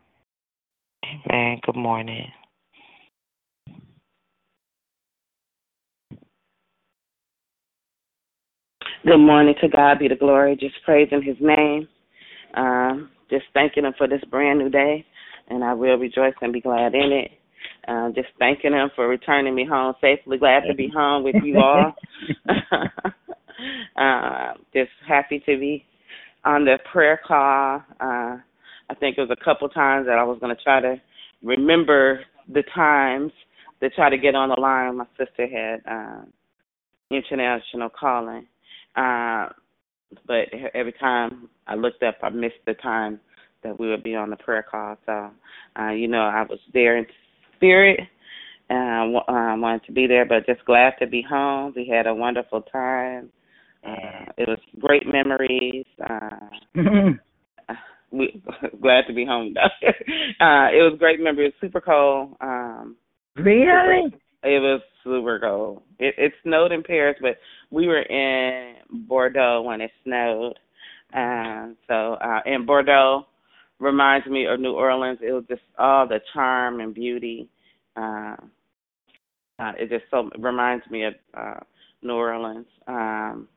[1.09, 1.59] Amen.
[1.65, 2.27] Good morning.
[9.05, 9.55] Good morning.
[9.61, 10.55] To God be the glory.
[10.55, 11.87] Just praising His name.
[12.55, 15.05] Um, just thanking Him for this brand new day,
[15.47, 17.31] and I will rejoice and be glad in it.
[17.87, 20.37] Uh, just thanking Him for returning me home safely.
[20.37, 21.95] Glad to be home with you all.
[23.97, 25.85] uh, just happy to be
[26.45, 27.83] on the prayer call.
[27.99, 28.37] Uh,
[28.89, 30.95] I think it was a couple times that I was going to try to
[31.43, 32.21] remember
[32.51, 33.31] the times
[33.81, 34.97] to try to get on the line.
[34.97, 36.21] My sister had uh,
[37.11, 38.47] international calling,
[38.95, 39.49] uh,
[40.25, 43.19] but every time I looked up, I missed the time
[43.63, 44.97] that we would be on the prayer call.
[45.05, 45.29] So,
[45.79, 47.05] uh, you know, I was there in
[47.55, 47.99] spirit.
[48.71, 51.73] Uh, uh, wanted to be there, but just glad to be home.
[51.75, 53.31] We had a wonderful time.
[53.83, 55.85] Uh, it was great memories.
[56.07, 56.75] Uh,
[58.11, 58.41] we
[58.81, 59.87] glad to be home though.
[59.87, 62.35] uh it was great remember it was super cold.
[62.41, 62.95] Um
[63.35, 64.13] Really?
[64.43, 65.83] It was super cold.
[65.99, 67.37] It it snowed in Paris but
[67.71, 68.75] we were in
[69.07, 70.57] Bordeaux when it snowed.
[71.13, 73.25] Um so uh and Bordeaux
[73.79, 75.19] reminds me of New Orleans.
[75.21, 77.49] It was just all the charm and beauty.
[77.95, 78.35] Uh,
[79.59, 81.59] uh it just so reminds me of uh
[82.01, 82.67] New Orleans.
[82.87, 83.47] Um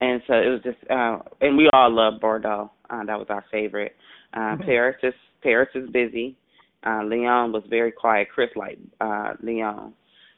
[0.00, 2.70] and so it was just uh and we all love Bordeaux.
[2.90, 3.94] Uh, that was our favorite.
[4.34, 4.62] Uh, mm-hmm.
[4.62, 6.36] Paris is Paris is busy.
[6.84, 8.28] Uh, Lyon was very quiet.
[8.32, 9.92] Chris liked uh, Lyon.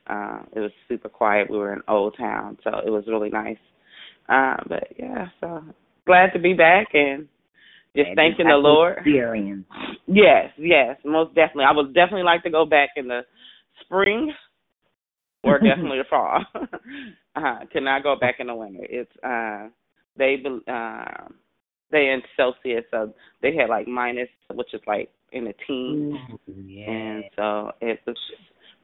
[0.07, 1.51] Uh, it was super quiet.
[1.51, 3.59] We were in Old Town, so it was really nice.
[4.29, 5.63] Uh, but yeah, so
[6.07, 7.29] glad to be back and
[7.97, 8.99] just thanking the Lord.
[8.99, 9.67] Experience.
[10.07, 11.65] Yes, yes, most definitely.
[11.65, 13.23] I would definitely like to go back in the
[13.83, 14.33] spring
[15.43, 16.45] or definitely the fall.
[17.37, 18.87] uh, cannot go back in the winter.
[18.89, 19.69] It's uh
[20.17, 20.37] they
[20.69, 21.29] uh
[21.91, 26.91] they in Celsius, so they had like minus, which is like in the teens, yeah.
[26.91, 28.17] and so it was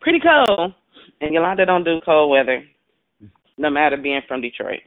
[0.00, 0.72] pretty cold.
[1.20, 2.62] And Yolanda don't do cold weather,
[3.58, 4.80] no matter being from Detroit.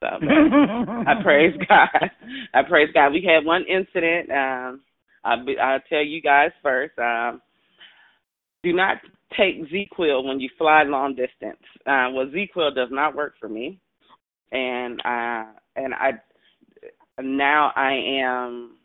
[0.00, 2.10] So I praise God.
[2.54, 3.12] I praise God.
[3.12, 4.30] We had one incident.
[4.30, 4.80] Um,
[5.24, 6.98] I'll, I'll tell you guys first.
[6.98, 7.40] Um,
[8.62, 8.98] do not
[9.36, 11.62] take ZzzQuil when you fly long distance.
[11.86, 13.80] Uh, well, ZzzQuil does not work for me,
[14.50, 15.44] and uh,
[15.76, 16.12] and I
[17.20, 18.76] now I am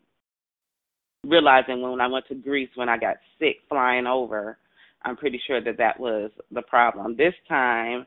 [1.26, 4.58] realizing when I went to Greece when I got sick flying over,
[5.02, 7.16] I'm pretty sure that that was the problem.
[7.16, 8.06] This time,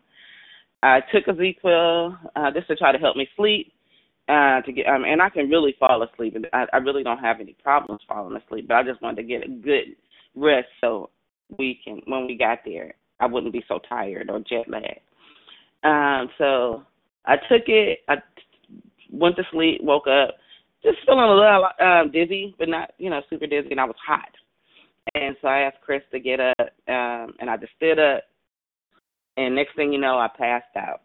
[0.83, 3.73] I took a ZzzQuil uh, just to try to help me sleep.
[4.29, 6.35] Uh, to get, um, and I can really fall asleep.
[6.35, 9.27] And I, I really don't have any problems falling asleep, but I just wanted to
[9.27, 9.95] get a good
[10.35, 11.09] rest so
[11.57, 15.01] we can, when we got there, I wouldn't be so tired or jet lagged.
[15.83, 16.83] Um, so
[17.25, 17.99] I took it.
[18.07, 18.15] I
[19.11, 20.35] went to sleep, woke up,
[20.83, 23.95] just feeling a little um, dizzy, but not you know super dizzy, and I was
[24.05, 24.29] hot.
[25.15, 28.23] And so I asked Chris to get up, um, and I just stood up,
[29.37, 31.01] and next thing you know, I passed out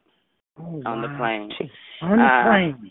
[0.59, 1.03] oh, on wow.
[1.03, 1.51] the plane.
[2.03, 2.91] On the uh, plane.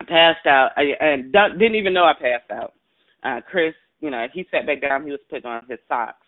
[0.00, 2.74] I passed out, I, and didn't even know I passed out.
[3.22, 5.04] Uh, Chris, you know, he sat back down.
[5.04, 6.26] He was putting on his socks,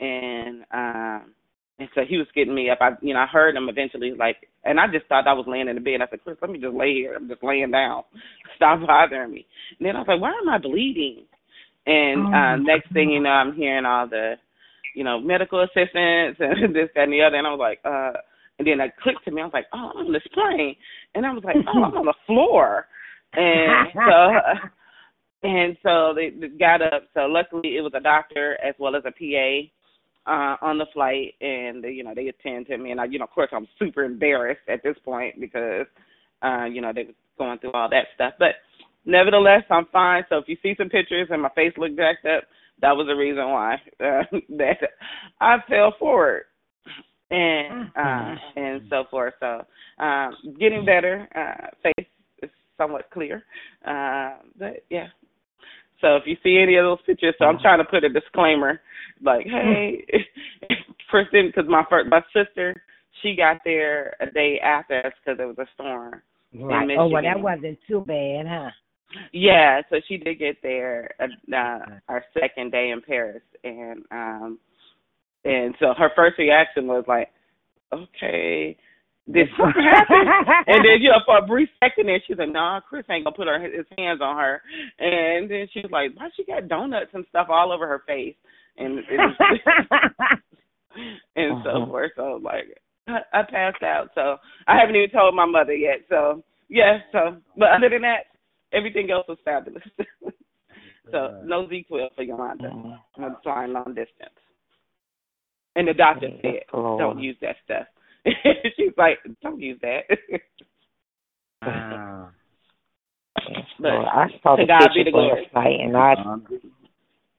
[0.00, 1.34] and um,
[1.78, 2.78] and so he was getting me up.
[2.80, 5.68] I, you know, I heard him eventually, like, and I just thought I was laying
[5.68, 6.00] in the bed.
[6.00, 7.14] I said, Chris, let me just lay here.
[7.14, 8.02] I'm just laying down.
[8.56, 9.46] Stop bothering me.
[9.78, 11.24] And then I was like, why am I bleeding?
[11.86, 14.34] And oh, uh, next thing you know, I'm hearing all the,
[14.94, 17.36] you know, medical assistants and this, that, and the other.
[17.36, 18.18] And I was like, uh,
[18.58, 19.42] And then it clicked to me.
[19.42, 20.76] I was like, oh, I'm on this plane,
[21.14, 22.86] and I was like, oh, I'm on the floor,
[23.34, 24.68] and so.
[25.42, 27.04] And so they, they got up.
[27.14, 29.68] So luckily, it was a doctor as well as a PA
[30.26, 33.24] uh on the flight and you know they attend to me and I you know
[33.24, 35.86] of course I'm super embarrassed at this point because
[36.42, 38.34] uh you know they were going through all that stuff.
[38.38, 38.56] But
[39.04, 40.24] nevertheless I'm fine.
[40.28, 42.44] So if you see some pictures and my face looked jacked up
[42.80, 44.22] that was the reason why uh,
[44.58, 44.78] that
[45.40, 46.44] I fell forward
[47.30, 48.60] and uh Mm-hmm.
[48.60, 49.34] and so forth.
[49.40, 49.62] So
[50.02, 52.06] um getting better uh face
[52.42, 53.44] is somewhat clear.
[53.86, 55.06] Uh but yeah
[56.00, 58.80] so if you see any of those pictures, so I'm trying to put a disclaimer,
[59.22, 60.04] like, hey,
[61.10, 62.74] person, because my first, my sister,
[63.22, 66.22] she got there a day after us because there was a storm.
[66.54, 66.88] Right.
[66.98, 68.70] Oh, well, that wasn't too bad, huh?
[69.32, 71.78] Yeah, so she did get there uh, uh,
[72.08, 74.58] our second day in Paris, and um,
[75.44, 77.28] and so her first reaction was like,
[77.92, 78.76] okay.
[79.34, 80.26] Happen?
[80.68, 83.36] and then, you know, for a brief second, there she's like, "Nah, Chris ain't gonna
[83.36, 84.62] put her his hands on her."
[84.98, 88.36] And then she's like, "Why she got donuts and stuff all over her face?"
[88.78, 88.98] And
[91.36, 91.86] and so Uh-huh.
[91.86, 92.12] forth.
[92.16, 94.10] So like, I, I passed out.
[94.14, 94.36] So
[94.66, 96.00] I haven't even told my mother yet.
[96.08, 96.98] So yeah.
[97.12, 98.26] So, but other than that,
[98.72, 99.82] everything else was fabulous.
[101.10, 102.70] so no ZzzQuil for Yolanda.
[103.18, 104.38] I'm flying long distance.
[105.74, 107.86] And the doctor said, "Don't use that stuff."
[108.76, 110.02] She's like, "Don't use that."
[111.62, 112.28] Ah.
[113.80, 115.42] but Well, I saw to the God be pictures the glory.
[115.42, 116.14] last night, and I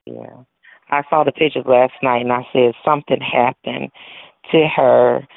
[0.05, 0.43] yeah,
[0.89, 3.91] I saw the pictures last night, and I said something happened
[4.51, 5.27] to her.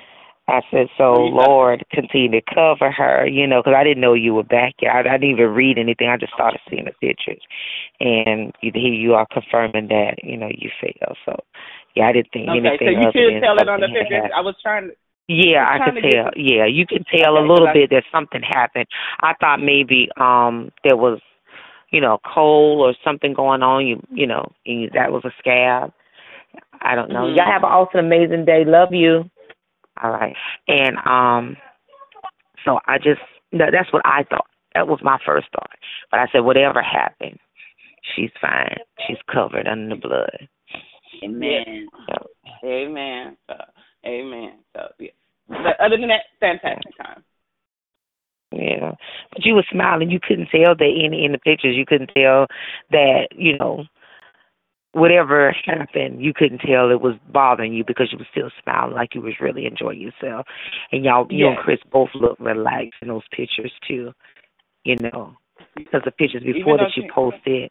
[0.49, 4.01] I said, so you got- Lord, continue to cover her, you know, because I didn't
[4.01, 4.91] know you were back yet.
[4.91, 6.09] I, I didn't even read anything.
[6.09, 7.41] I just started seeing the pictures,
[8.01, 11.17] and you, here you are confirming that, you know, you failed.
[11.25, 11.39] So,
[11.95, 14.31] yeah, I didn't think okay, anything so you other could tell it on the pictures.
[14.35, 14.95] I was trying to.
[15.33, 16.31] Yeah, I'm I could to get tell.
[16.35, 18.87] Yeah, you can tell Okay, a little 'cause I- bit that something happened.
[19.21, 21.21] I thought maybe um there was,
[21.91, 23.87] you know, cold or something going on.
[23.87, 25.93] You, you know, and you, that was a scab.
[26.83, 27.27] I don't know.
[27.27, 27.37] Mhm.
[27.37, 28.65] Y'all have an awesome, amazing day.
[28.65, 29.31] Love you.
[30.03, 30.35] All right,
[30.67, 31.57] and um,
[32.65, 33.21] so I just
[33.53, 34.47] that, that's what I thought.
[34.75, 35.71] That was my first thought.
[36.11, 37.39] But I said, whatever happened,
[38.15, 38.77] she's fine.
[39.07, 40.49] She's covered under the blood.
[41.23, 41.89] Amen.
[42.09, 42.27] So,
[42.65, 43.37] Amen.
[43.49, 43.57] So,
[44.07, 44.53] amen.
[44.75, 45.11] So, yeah.
[45.49, 47.25] But other than that, fantastic time.
[48.53, 48.93] Yeah,
[49.33, 50.11] but you were smiling.
[50.11, 51.77] You couldn't tell that in in the pictures.
[51.77, 52.47] You couldn't tell
[52.91, 53.85] that you know
[54.93, 56.23] whatever happened.
[56.23, 59.35] You couldn't tell it was bothering you because you were still smiling like you was
[59.41, 60.47] really enjoying yourself.
[60.91, 64.13] And y'all, you and Chris both look relaxed in those pictures too.
[64.85, 65.37] You know,
[65.77, 67.71] because the pictures before that you posted.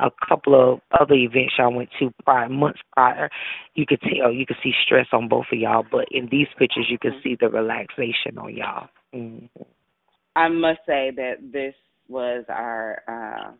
[0.00, 3.28] A couple of other events y'all went to prior months prior,
[3.74, 6.86] you could tell you could see stress on both of y'all, but in these pictures
[6.88, 7.22] you could Mhm.
[7.22, 8.88] see the relaxation on y'all.
[9.12, 9.46] hmm
[10.36, 11.74] I must say that this
[12.08, 13.52] was our uh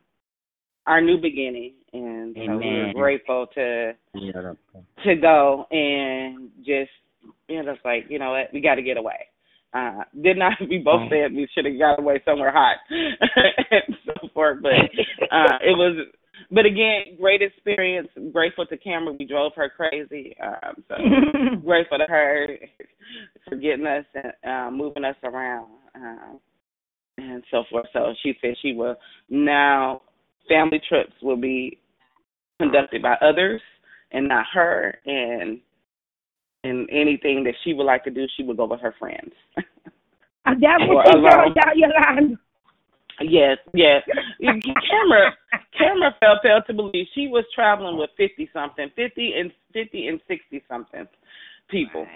[0.86, 4.56] our new beginning, and so we're grateful to Beautiful.
[5.04, 6.90] to go and just
[7.48, 9.26] you know, it's like you know what, we got to get away.
[9.74, 11.10] Uh, did not we both Right.
[11.28, 14.72] said we should have got away somewhere hot and so forth, but
[15.30, 16.06] uh, it was.
[16.50, 18.08] But again, great experience.
[18.32, 19.16] Grateful to Cameron.
[19.18, 20.36] We drove her crazy.
[20.42, 20.94] Um, so
[21.64, 22.46] grateful to her
[23.48, 26.40] for getting us and uh, moving us around um,
[27.18, 27.86] and so forth.
[27.92, 28.96] So she said she will
[29.28, 30.02] now
[30.48, 31.78] family trips will be
[32.60, 33.60] conducted by others
[34.12, 35.60] and not her, and
[36.64, 39.32] and anything that she would like to do, she would go with her friends.
[40.44, 41.54] And that's Or what she alone.
[41.54, 42.36] told y'all, Yolanda.
[43.20, 44.02] Yes, yes.
[44.40, 45.32] Cameron,
[45.76, 50.20] Cameron fell failed to believe she was traveling with fifty something, fifty and fifty and
[50.28, 51.06] sixty something
[51.68, 52.06] people.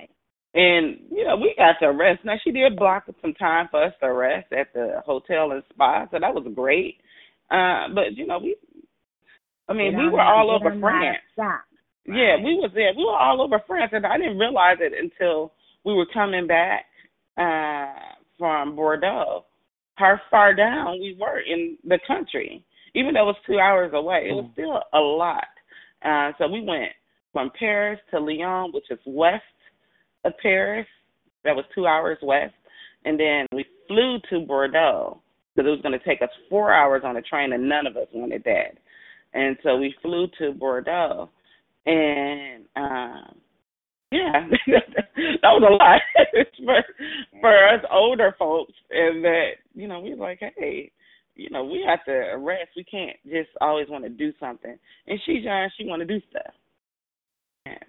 [0.55, 2.25] And you know, we got to rest.
[2.25, 6.07] Now she did block some time for us to rest at the hotel and spa,
[6.11, 6.99] so that was great.
[7.51, 8.57] Uh, but you know, we
[9.69, 11.19] I mean, we were all over on out of France.
[11.33, 11.65] stock.
[12.07, 12.93] Yeah, we was there.
[12.97, 15.53] We were all over France and I didn't realize it until
[15.85, 16.85] we were coming back
[17.38, 17.94] uh
[18.38, 19.44] from Bordeaux.
[19.97, 22.65] How far down we were in the country.
[22.95, 25.45] Even though it was two hours away, it was still a lot.
[26.05, 26.93] Uh so we went
[27.33, 29.43] from Paris to Lyon, which is west
[30.25, 30.87] of Paris.
[31.45, 32.55] That was two hours west.
[33.05, 35.21] And then we flew to Bordeaux
[35.55, 37.97] because it was going to take us four hours on a train, and none of
[37.97, 38.79] us wanted that.
[39.35, 41.29] And so we flew to Bordeaux,
[41.87, 43.37] and um,
[44.13, 46.00] yeah, that was a lot
[46.65, 46.85] for
[47.40, 48.73] for us older folks.
[48.90, 50.90] And that you know we were like, hey,
[51.35, 52.71] you know we have to rest.
[52.77, 54.77] We can't just always want to do something.
[55.06, 56.54] And she's young; she want to do stuff.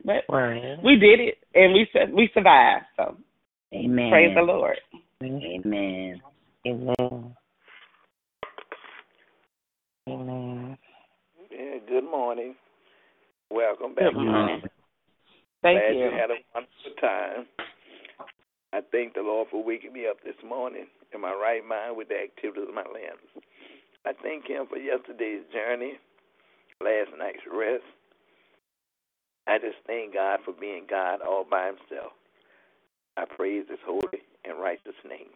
[0.05, 0.77] But Right.
[0.83, 2.85] we did it, and we su- we survived.
[2.95, 3.17] So
[3.73, 4.11] Amen.
[4.11, 4.77] Praise the Lord.
[5.23, 6.21] Amen.
[6.67, 7.35] Amen.
[10.07, 10.77] Amen.
[11.51, 12.55] Yeah, good morning.
[13.49, 14.13] Welcome back.
[14.13, 14.61] Good morning.
[15.63, 16.05] Thank Glad you.
[16.05, 17.47] you had a wonderful time.
[18.73, 22.09] I thank the Lord for waking me up this morning in my right mind with
[22.09, 23.45] the activities of my limbs.
[24.05, 25.93] I thank Him for yesterday's journey,
[26.83, 27.83] last night's rest.
[29.47, 32.13] I just thank God for being God all by Himself.
[33.17, 35.31] I praise His holy and righteous name.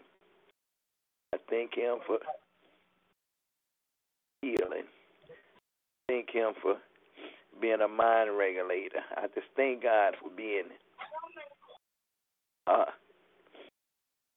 [1.34, 2.20] I thank Him for
[4.42, 4.88] healing.
[6.08, 6.78] Thank Him for
[7.62, 9.02] being a mind regulator.
[9.16, 10.64] I just thank God for being
[12.68, 12.86] uh,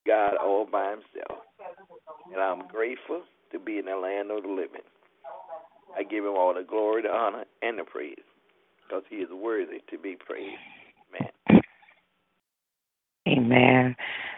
[0.06, 1.44] God all by Himself.
[2.32, 4.86] And I'm grateful to be in the land of the living.
[5.96, 8.16] I give Him all the glory, the honor, and the praise
[8.82, 10.56] because He is worthy to be praised.
[11.20, 11.62] Amen.
[13.28, 13.96] Amen.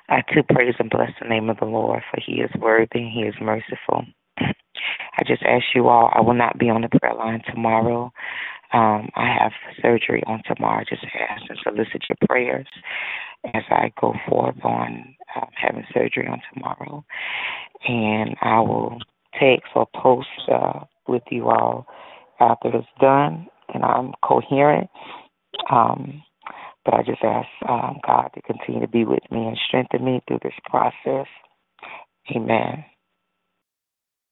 [0.08, 3.12] I too praise and bless the name of the Lord, for He is worthy, and
[3.12, 4.04] He is merciful.
[4.38, 8.12] I just ask you all, I will not be on the prayer line tomorrow.
[8.72, 10.84] Um, I have surgery on tomorrow.
[10.88, 12.66] Just ask and solicit your prayers
[13.54, 17.04] as I go forth on um, having surgery on tomorrow.
[17.86, 18.98] And I will
[19.34, 21.86] text or post uh, with you all
[22.40, 24.88] after it's done and I'm coherent.
[25.70, 26.22] Um,
[26.84, 30.20] but I just ask um, God to continue to be with me and strengthen me
[30.26, 31.26] through this process.
[32.34, 32.84] Amen.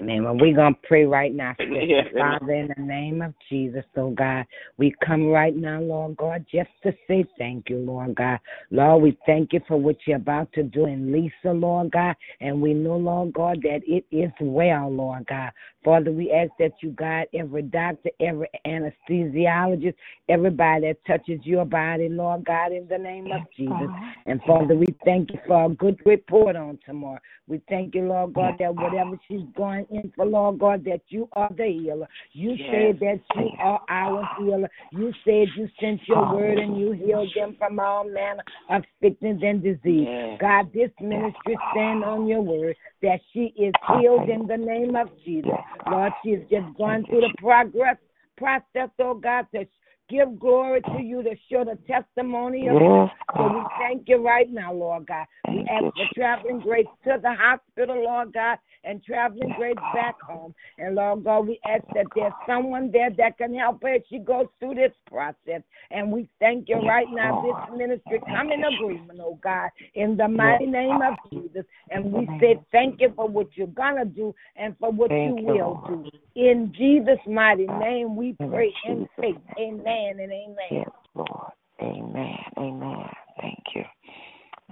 [0.00, 0.24] Amen.
[0.24, 1.54] Well, we're going to pray right now.
[1.90, 2.02] Yeah.
[2.16, 4.44] Father, in the name of Jesus, oh God,
[4.76, 8.38] we come right now, Lord God, just to say thank you, Lord God.
[8.70, 12.60] Lord, we thank you for what you're about to do in Lisa, Lord God, and
[12.60, 15.50] we know, Lord God, that it is well, Lord God.
[15.84, 19.94] Father, we ask that you guide every doctor, every anesthesiologist,
[20.28, 23.88] everybody that touches your body, Lord God, in the name of Jesus.
[24.26, 27.20] And Father, we thank you for a good report on tomorrow.
[27.48, 31.28] We thank you, Lord God, that whatever she's going in for, Lord God, that you
[31.32, 32.08] are the healer.
[32.32, 34.70] You said that you are our healer.
[34.92, 39.38] You said you sent your word and you healed them from all manner of sickness
[39.42, 40.08] and disease.
[40.40, 45.08] God, this ministry stand on your word that she is healed in the name of
[45.24, 45.50] Jesus.
[45.90, 47.96] Lord, she's just going through the progress
[48.36, 49.66] process, oh God, to
[50.10, 53.10] give glory to you, to show the testimony of you.
[53.36, 55.26] So we thank you right now, Lord God.
[55.48, 60.54] We ask for traveling grace to the hospital, Lord God, and traveling grace back home.
[60.78, 64.18] And Lord God, we ask that there's someone there that can help her as she
[64.18, 65.62] goes through this process.
[65.90, 70.28] And we thank you right now, this ministry come in agreement, oh God, in the
[70.28, 71.64] mighty name of Jesus.
[71.90, 75.40] And we say thank you for what you're gonna do and for what you Thank
[75.40, 76.04] you, will Lord.
[76.04, 76.10] do.
[76.36, 79.36] In Jesus' mighty name we pray in faith.
[79.58, 80.56] Amen and amen.
[80.70, 81.52] Yes, Lord.
[81.82, 82.36] Amen.
[82.58, 83.06] Amen.
[83.40, 83.82] Thank you.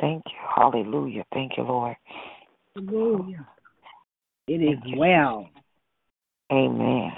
[0.01, 0.39] Thank you.
[0.55, 1.25] Hallelujah.
[1.33, 1.97] Thank you, Lord.
[2.75, 3.47] Hallelujah.
[4.47, 5.49] It is well.
[6.51, 7.13] Amen.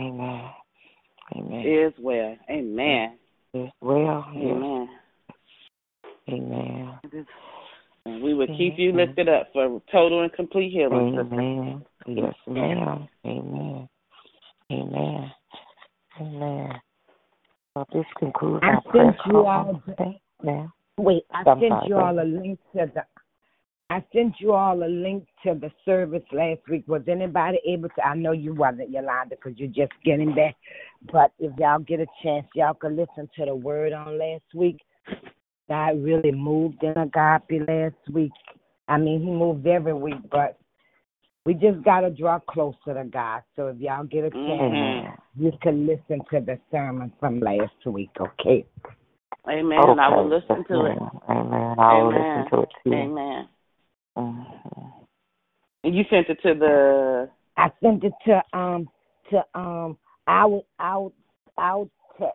[0.00, 0.50] Amen.
[1.36, 1.66] Amen.
[1.66, 2.36] Is well.
[2.50, 3.18] Amen.
[3.52, 4.52] Yes, well, yes.
[4.52, 4.88] Amen.
[6.28, 6.98] Amen.
[8.04, 11.18] And we will keep you lifted up for total and complete healing.
[11.18, 11.84] Amen.
[12.06, 13.08] Yes, ma'am.
[13.24, 13.88] Amen.
[14.70, 15.32] Amen.
[16.20, 16.80] Amen.
[17.76, 20.72] Well, this concludes I our sent you all Okay, ma'am.
[20.98, 23.02] Wait, I I'm sent sorry, you all a link to the.
[23.90, 26.84] I sent you all a link to the service last week.
[26.88, 28.06] Was anybody able to?
[28.06, 30.56] I know you wasn't, Yolanda, because you're just getting back.
[31.12, 34.78] But if y'all get a chance, y'all could listen to the word on last week.
[35.68, 38.32] God really moved in Agape last week.
[38.88, 40.56] I mean, He moved every week, but
[41.46, 43.42] we just got to draw closer to God.
[43.54, 45.16] So if y'all get a chance, Amen.
[45.38, 48.66] you can listen to the sermon from last week, okay?
[49.48, 50.00] Amen.
[50.00, 50.98] I will listen yes, to it.
[51.30, 51.76] Amen.
[51.78, 52.44] I will Amen.
[52.44, 52.92] listen to it too.
[52.92, 53.48] Amen.
[54.18, 54.92] Mhm.
[55.84, 58.88] And you sent it to the I sent it to um
[59.30, 61.12] to um our our
[61.58, 61.88] our
[62.18, 62.34] text.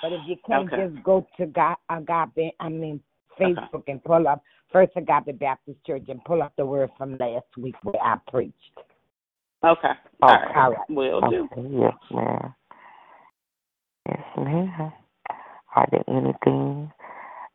[0.00, 0.86] But if you can't Okay.
[0.86, 3.02] just go to God I Agape, I mean
[3.40, 4.40] Facebook and pull up
[4.72, 8.56] First Agape Baptist Church and pull up the word from last week where I preached.
[9.64, 9.92] Okay.
[10.22, 10.56] Oh, All right.
[10.56, 10.90] All right.
[10.90, 11.48] Will do.
[11.52, 12.54] Okay, yes, ma'am.
[14.08, 14.92] Yes, ma'am.
[15.76, 16.90] Are there anything,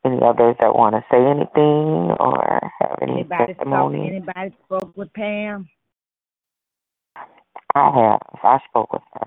[0.04, 5.12] any others that want to say anything or have any Anybody spoke anybody spoke with
[5.12, 5.68] Pam?
[7.74, 8.40] I have.
[8.42, 9.26] I spoke with her.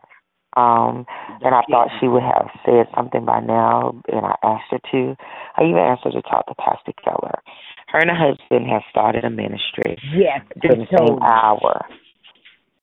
[0.58, 1.06] Um,
[1.42, 5.16] and I thought she would have said something by now, and I asked her to.
[5.58, 7.40] I even asked her to talk to Pastor Keller.
[7.88, 11.86] Her and her husband have started a ministry Yes, during I the same hour.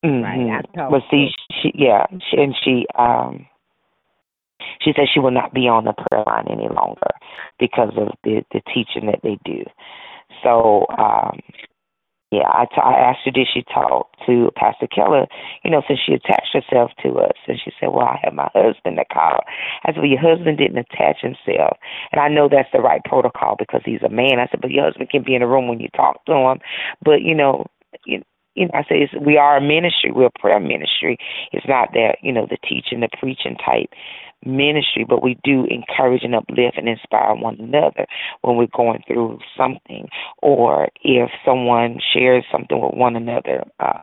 [0.05, 0.51] Right, Mhm.
[0.51, 1.29] I told But see,
[1.63, 3.47] she yeah, she, and she um
[4.81, 7.11] she said she will not be on the prayer line any longer
[7.59, 9.65] because of the the teaching that they do.
[10.43, 11.41] so um
[12.31, 15.27] yeah, I, t- I asked her, did she talk to Pastor Keller,
[15.65, 17.37] you know, since she attached herself to us?
[17.47, 19.41] And she said, well, I have my husband that called.
[19.85, 21.79] I said, well, your husband didn't attach himself.
[22.13, 24.41] And I know that's the right protocol because he's a man.
[24.41, 26.59] I said, but your husband can be in the room when you talk to him.
[27.03, 27.67] But, you know,
[28.05, 28.23] you,
[28.55, 30.13] you know, I say it's, we are a ministry.
[30.13, 31.17] We're a prayer ministry.
[31.53, 33.89] It's not that, you know, the teaching, the preaching type
[34.45, 38.07] ministry, but we do encourage and uplift and inspire one another
[38.43, 40.09] when we're going through something,
[40.43, 43.65] or if someone shares something with one another.
[43.81, 44.03] Um,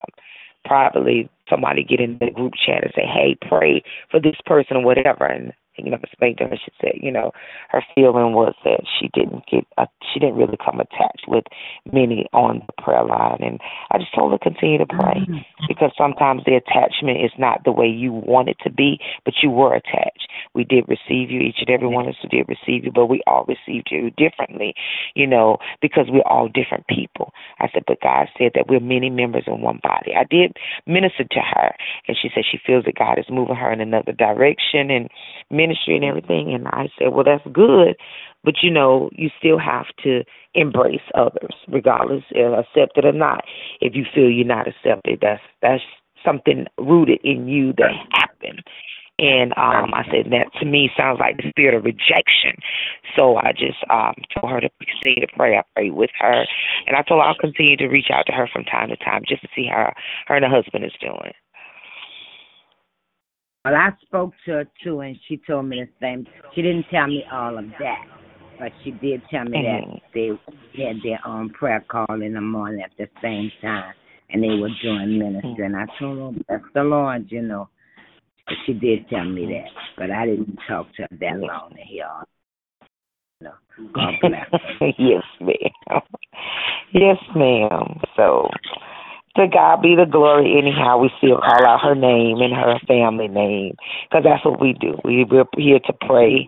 [0.66, 4.84] privately, somebody get in the group chat and say, "Hey, pray for this person or
[4.84, 6.56] whatever," and you know, explained to her.
[6.56, 7.32] She said, you know,
[7.70, 11.44] her feeling was that she didn't get, uh, she didn't really come attached with
[11.92, 13.60] many on the prayer line, and
[13.92, 15.66] I just told her continue to pray mm-hmm.
[15.68, 19.50] because sometimes the attachment is not the way you want it to be, but you
[19.50, 20.28] were attached.
[20.54, 23.22] We did receive you, each and every one of us did receive you, but we
[23.28, 24.74] all received you differently,
[25.16, 27.34] you know, because we're all different people.
[27.60, 30.14] I said, but God said that we're many members in one body.
[30.16, 31.76] I did minister to her,
[32.08, 35.10] and she said she feels that God is moving her in another direction, and
[35.68, 36.54] ministry and everything.
[36.54, 37.96] And I said, well, that's good,
[38.44, 43.44] but you know, you still have to embrace others, regardless if accepted or not.
[43.82, 45.84] If you feel you're not accepted, that's that's
[46.24, 48.64] something rooted in you that happened.
[49.18, 52.60] And um I said that to me sounds like the spirit of rejection.
[53.16, 55.58] So I just um told her to continue to pray.
[55.58, 56.46] I prayed with her
[56.86, 59.24] and I told her I'll continue to reach out to her from time to time
[59.28, 59.94] just to see how
[60.28, 61.34] her and her husband is doing.
[63.66, 66.28] Well, I spoke to her too, and she told me the same.
[66.54, 68.06] She didn't tell me all of that,
[68.60, 69.92] but she did tell me mm-hmm.
[69.92, 73.96] that they had their own prayer call in the morning at the same time,
[74.30, 75.66] and they were doing ministry.
[75.66, 77.68] And I told her, "Bless the Lord," you know.
[78.68, 82.06] She did tell me that, but I didn't talk to her that long to hear
[82.06, 82.24] all.
[83.42, 83.52] No,
[83.94, 84.62] God bless.
[85.00, 86.02] yes, ma'am.
[86.94, 88.00] Yes, ma'am.
[88.16, 88.48] So
[89.36, 90.58] to God be the glory.
[90.58, 93.76] Anyhow, we still call out her name and her family name
[94.10, 94.98] because that's what we do.
[95.04, 96.48] We we're here to pray,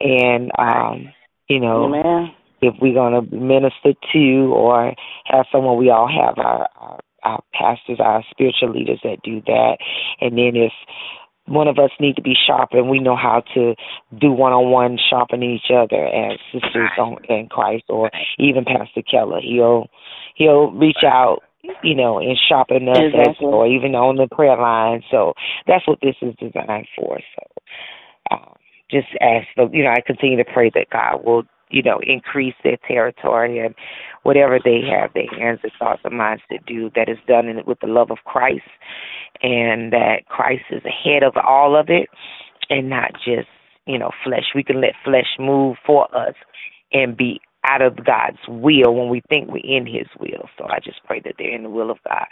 [0.00, 1.12] and um,
[1.48, 2.34] you know, Amen.
[2.60, 4.94] if we're gonna minister to or
[5.26, 9.78] have someone, we all have our, our our pastors, our spiritual leaders that do that,
[10.20, 10.72] and then if
[11.46, 12.90] one of us need to be sharpened.
[12.90, 13.74] We know how to
[14.18, 16.90] do one on one sharpening each other as sisters
[17.28, 19.40] in Christ, or even Pastor Keller.
[19.40, 19.86] He'll
[20.34, 21.42] he'll reach out
[21.82, 23.46] you know, in shopping us exactly.
[23.46, 25.02] or even on the prayer line.
[25.10, 25.34] So
[25.66, 27.18] that's what this is designed for.
[27.36, 28.54] So um,
[28.90, 32.54] just ask the, you know, I continue to pray that God will, you know, increase
[32.62, 33.74] their territory and
[34.22, 37.64] whatever they have their hands and thoughts and minds to do, that is done in,
[37.66, 38.68] with the love of Christ
[39.42, 42.08] and that Christ is ahead of all of it
[42.70, 43.48] and not just,
[43.86, 44.44] you know, flesh.
[44.54, 46.34] We can let flesh move for us
[46.92, 50.48] and be out of God's will when we think we're in His will.
[50.58, 52.26] So I just pray that they're in the will of God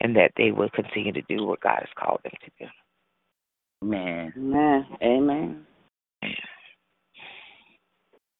[0.00, 2.70] and that they will continue to do what God has called them to do.
[3.82, 4.32] Amen.
[4.36, 4.86] Amen.
[5.02, 5.66] Amen.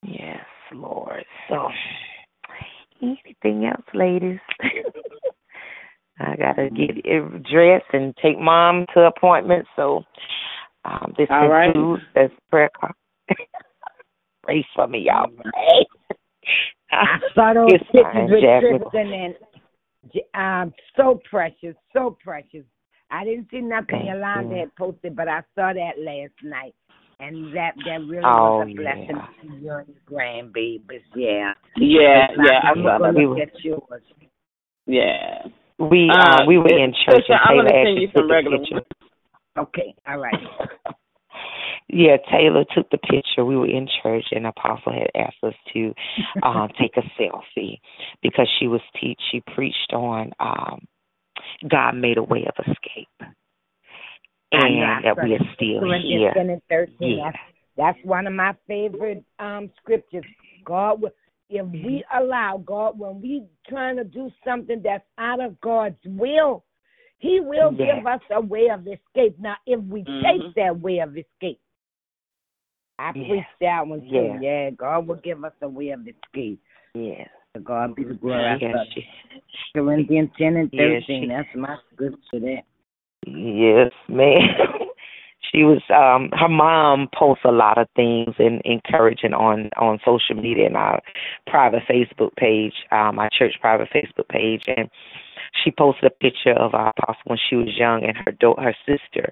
[0.03, 1.25] Yes, Lord.
[1.49, 1.69] So,
[3.01, 4.39] anything else, ladies?
[6.19, 7.03] I gotta get
[7.43, 9.69] dressed and take mom to appointments.
[9.75, 10.03] So,
[10.85, 12.29] um, this All concludes right.
[12.29, 12.91] this prayer call.
[14.43, 15.29] Pray for me, y'all.
[15.29, 15.85] Pray.
[16.91, 19.35] I saw those pictures with Tristan and
[20.33, 22.63] um, so precious, so precious.
[23.11, 24.59] I didn't see nothing Thank Yolanda you.
[24.61, 26.75] had posted, but I saw that last night,
[27.19, 29.25] and that that really Oh, was a blessing yeah.
[29.41, 31.03] to you and your grandbabies.
[31.15, 33.19] Yeah, Yeah, But yeah, I I'm gonna that.
[33.19, 34.03] look at yours.
[34.85, 35.43] Yeah.
[35.79, 38.19] We Uh, uh, we were in church Trisha, I'm and gonna Taylor send you actually
[38.19, 38.81] some the regular picture.
[39.57, 40.96] Okay, all right.
[41.89, 43.45] Yeah, Taylor took the picture.
[43.45, 45.93] We were in church and Apostle had asked us to
[46.43, 47.79] um take a selfie
[48.21, 50.85] because she was teach she preached on um
[51.69, 53.07] God made a way of escape.
[54.51, 56.59] And I that we are still Corinthians here.
[56.69, 57.17] 13.
[57.17, 57.31] Yeah.
[57.31, 57.37] That's,
[57.77, 60.25] that's one of my favorite um scriptures.
[60.65, 61.11] God, will-
[61.49, 66.65] if we allow God, when we trying to do something that's out of God's will,
[67.19, 67.95] He will Yeah.
[67.95, 69.39] give us a way of escape.
[69.39, 70.21] Now, if we Mhm.
[70.23, 71.59] take that way of escape,
[72.99, 73.27] I Yeah.
[73.27, 74.07] preached that one too.
[74.09, 74.39] Yeah.
[74.41, 76.59] Yeah, God will give us a way of escape.
[76.93, 77.29] Yes.
[77.53, 78.57] To God be the glory.
[78.59, 79.07] Yes, she,
[79.73, 81.03] Corinthians 10 and 13.
[81.05, 82.63] she- that's my scripture there.
[83.25, 84.39] Yes, man.
[85.51, 90.35] she was um her mom posts a lot of things and encouraging on on social
[90.35, 91.01] media and our
[91.45, 94.89] private Facebook page, um our church private Facebook page and
[95.53, 98.75] she posted a picture of our apostle when she was young and her do- her
[98.85, 99.31] sister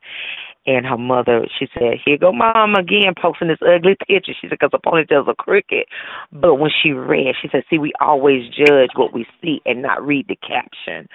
[0.67, 1.45] and her mother.
[1.59, 5.27] She said, "Here go mom again posting this ugly picture." She said, "Cause the ponytail's
[5.27, 5.87] a cricket."
[6.31, 10.05] But when she read, she said, "See, we always judge what we see and not
[10.05, 11.07] read the caption."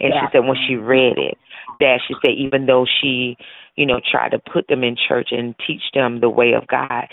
[0.00, 1.38] And she said when she read it,
[1.80, 3.36] that she said even though she,
[3.76, 7.08] you know, tried to put them in church and teach them the way of God,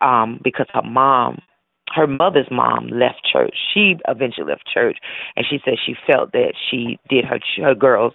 [0.00, 1.40] um, because her mom
[1.94, 3.54] her mother's mom left church.
[3.72, 4.98] She eventually left church,
[5.36, 8.12] and she said she felt that she did her her girls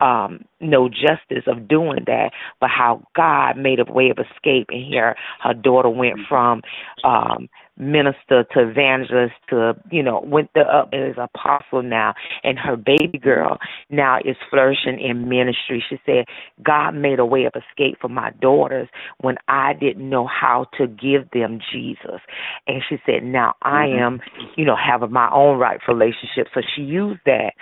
[0.00, 4.66] um no justice of doing that, but how God made a way of escape.
[4.70, 6.62] And here her daughter went from
[7.04, 7.48] um
[7.78, 13.18] minister to evangelist to you know went the up as apostle now and her baby
[13.18, 13.58] girl
[13.90, 15.84] now is flourishing in ministry.
[15.88, 16.24] She said
[16.62, 18.88] god made a way of escape for my daughters
[19.20, 22.20] when i didn't know how to give them jesus.
[22.66, 24.02] And she said now i mm-hmm.
[24.02, 24.20] am
[24.56, 26.48] you know having my own right relationship.
[26.54, 27.52] So she used that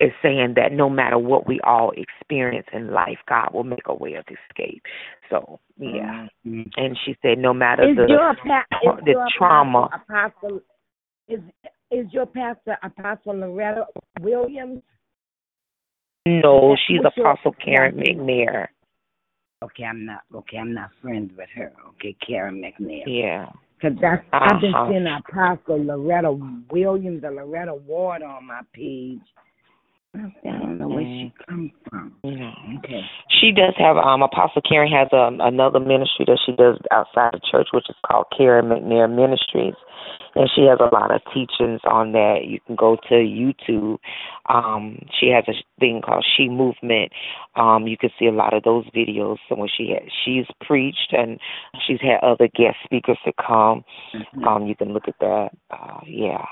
[0.00, 3.94] as saying that no matter what we all experience in life god will make a
[3.94, 4.82] way of escape
[5.30, 6.70] so yeah Mhm.
[6.76, 10.60] and she said no matter Is the your pa- is the your trauma apostle
[11.28, 11.40] is
[11.90, 13.86] is your pastor Apostle Loretta
[14.20, 14.82] Williams?
[16.26, 18.68] No, she's What's your- Apostle Karen McNair.
[19.62, 20.58] Okay, I'm not okay.
[20.58, 21.72] I'm not friends with her.
[21.90, 23.02] Okay, Karen McNair.
[23.06, 23.46] Yeah.
[23.80, 24.90] Cause that's I've been Uh-huh.
[24.90, 26.32] seeing Apostle Loretta
[26.70, 29.20] Williams or Loretta Ward on my page.
[30.14, 32.14] I don't know where she come from.
[32.22, 32.52] Yeah.
[32.78, 33.02] Okay.
[33.40, 37.40] She does have um Apostle Karen has um another ministry that she does outside the
[37.50, 39.74] church which is called Karen McNair Ministries.
[40.36, 42.44] And she has a lot of teachings on that.
[42.44, 43.98] You can go to YouTube.
[44.46, 47.12] Um, she has a thing called She Movement.
[47.54, 49.36] Um, you can see a lot of those videos.
[49.48, 51.38] So when she had, she's preached and
[51.86, 53.84] she's had other guest speakers to come.
[54.46, 55.50] Um, you can look at that.
[55.70, 56.44] Uh, yeah.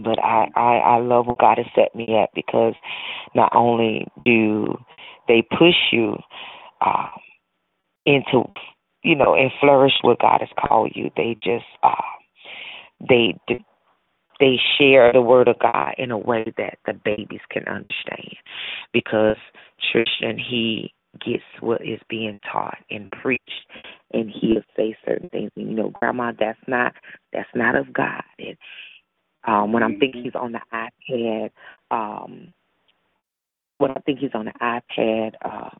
[0.00, 2.74] But I, I, I love what God has set me at because
[3.34, 4.78] not only do
[5.28, 6.16] they push you
[6.80, 7.08] uh,
[8.06, 8.44] into,
[9.04, 11.94] you know, and flourish what God has called you, they just, uh,
[13.08, 13.34] they,
[14.40, 18.36] they share the word of God in a way that the babies can understand
[18.92, 19.36] because
[19.92, 20.94] Tristan, he
[21.24, 23.66] gets what is being taught and preached
[24.12, 25.50] and he'll say certain things.
[25.56, 26.94] And you know grandma that's not
[27.32, 28.22] that's not of god.
[28.38, 28.56] And
[29.46, 31.50] um when i'm thinking he's on the ipad
[31.90, 32.52] um
[33.78, 35.70] when i think he's on the ipad uh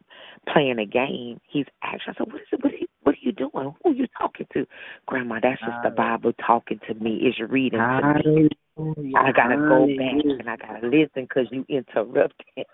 [0.53, 2.61] playing a game he's actually i said what is it?
[2.63, 3.75] What are you what are you doing?
[3.83, 4.67] Who are you talking to?
[5.07, 7.17] Grandma that's just the bible talking to me.
[7.17, 9.15] Is reading to me.
[9.17, 12.67] I gotta go back and i gotta listen because you interrupted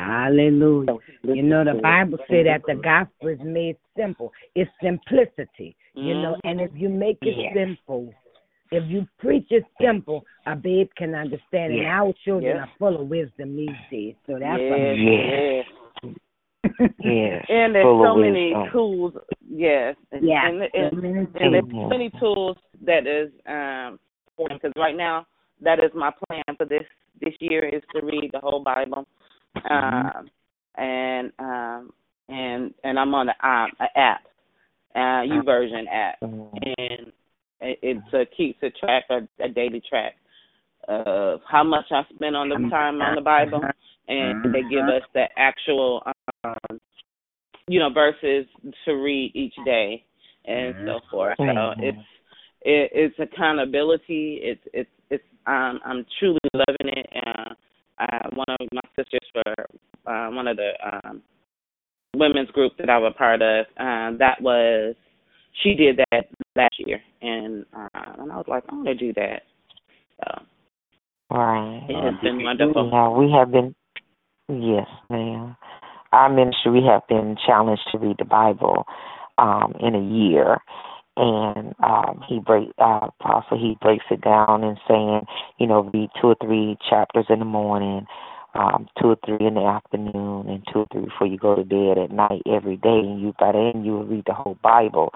[0.00, 0.96] Hallelujah.
[1.24, 4.32] You know the Bible say that the gospel is made simple.
[4.54, 5.76] It's simplicity.
[5.94, 8.14] You know, and if you make it simple,
[8.70, 11.72] if you preach it simple, a babe can understand.
[11.72, 11.86] And Yes.
[11.90, 12.68] our children Yes.
[12.68, 14.14] are full of wisdom these days.
[14.26, 15.66] So that's yes, Yes.
[16.02, 16.14] yes.
[17.00, 18.72] yes And there's full so many wisdom.
[18.72, 19.14] tools.
[19.48, 19.96] Yes.
[20.12, 20.48] And, yeah.
[20.48, 23.98] and, and, so many and there's many tools that is um
[24.36, 25.26] because right now
[25.60, 26.84] that is my plan for this
[27.20, 29.04] this year is to read the whole Bible,
[29.68, 30.30] um,
[30.76, 31.90] and um
[32.28, 34.20] and and I'm on the app, a app,
[34.94, 36.74] uh, YouVersion app, Mhm.
[36.78, 37.12] and
[37.60, 40.14] it, it uh, keeps a track, a, a daily track
[40.88, 43.62] of how much I spend on the time on the Bible,
[44.08, 46.02] and they give us the actual,
[46.44, 46.80] um,
[47.66, 48.46] you know, verses
[48.84, 50.04] to read each day
[50.46, 51.36] and so forth.
[51.38, 51.98] So it's
[52.62, 54.40] it, it's accountability.
[54.42, 57.06] It's it's it's um I'm truly loving it.
[57.14, 57.54] Uh,
[58.00, 59.66] uh, one of my sisters for
[60.10, 61.20] uh, one of the um,
[62.16, 64.94] women's group that I was part of, uh, that was
[65.62, 67.88] she did that last year, and uh,
[68.18, 69.42] and I was like, I want to do that.
[70.20, 70.42] So
[71.30, 71.84] Right.
[71.88, 72.88] it has been wonderful.
[72.90, 73.74] Yeah, we have been.
[74.48, 75.56] Yes, ma'am.
[76.12, 78.86] Our ministry, we have been challenged to read the Bible
[79.36, 80.56] um, in a year,
[81.18, 85.26] and um, he break uh, apostle he breaks it down and saying,
[85.58, 88.06] you know, read two or three chapters in the morning,
[88.54, 91.64] um, two or three in the afternoon, and two or three before you go to
[91.64, 95.12] bed at night every day, and you by then you will read the whole Bible.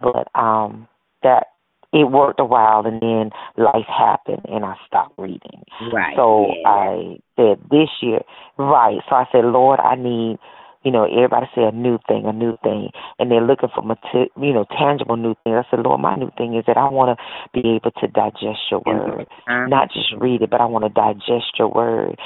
[0.00, 0.88] But um,
[1.22, 1.48] that
[1.92, 5.64] it worked a while, and then life happened, and I stopped reading.
[5.92, 6.14] Right.
[6.16, 6.68] So yeah.
[6.68, 8.20] I said this year,
[8.56, 8.98] right.
[9.08, 10.38] So I said, Lord, I need,
[10.82, 14.30] you know, everybody say a new thing, a new thing, and they're looking for, mate-
[14.40, 15.54] you know, tangible new thing.
[15.54, 17.22] I said, Lord, my new thing is that I want to
[17.52, 19.26] be able to digest your word,
[19.68, 22.16] not just read it, but I want to digest your word.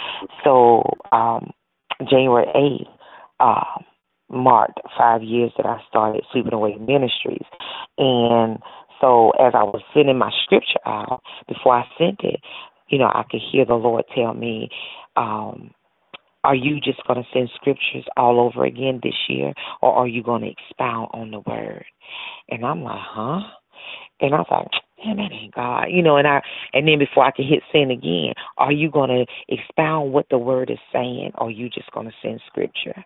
[0.44, 0.82] So
[1.12, 1.52] um,
[2.08, 2.88] January eighth.
[3.40, 3.64] Uh,
[4.30, 7.44] marked five years that I started Sweeping Away Ministries.
[7.98, 8.58] And
[9.00, 12.40] so as I was sending my scripture out, before I sent it,
[12.88, 14.70] you know, I could hear the Lord tell me,
[15.16, 15.72] um,
[16.44, 20.22] are you just going to send scriptures all over again this year, or are you
[20.22, 21.84] going to expound on the word?
[22.50, 23.40] And I'm like, huh?
[24.20, 24.68] And I like,
[25.04, 26.16] man, that ain't God, you know.
[26.16, 26.42] And I,
[26.72, 30.38] and then before I could hit send again, are you going to expound what the
[30.38, 33.04] word is saying, or are you just going to send scripture?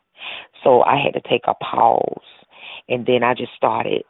[0.65, 2.21] So I had to take a pause,
[2.89, 4.03] and then I just started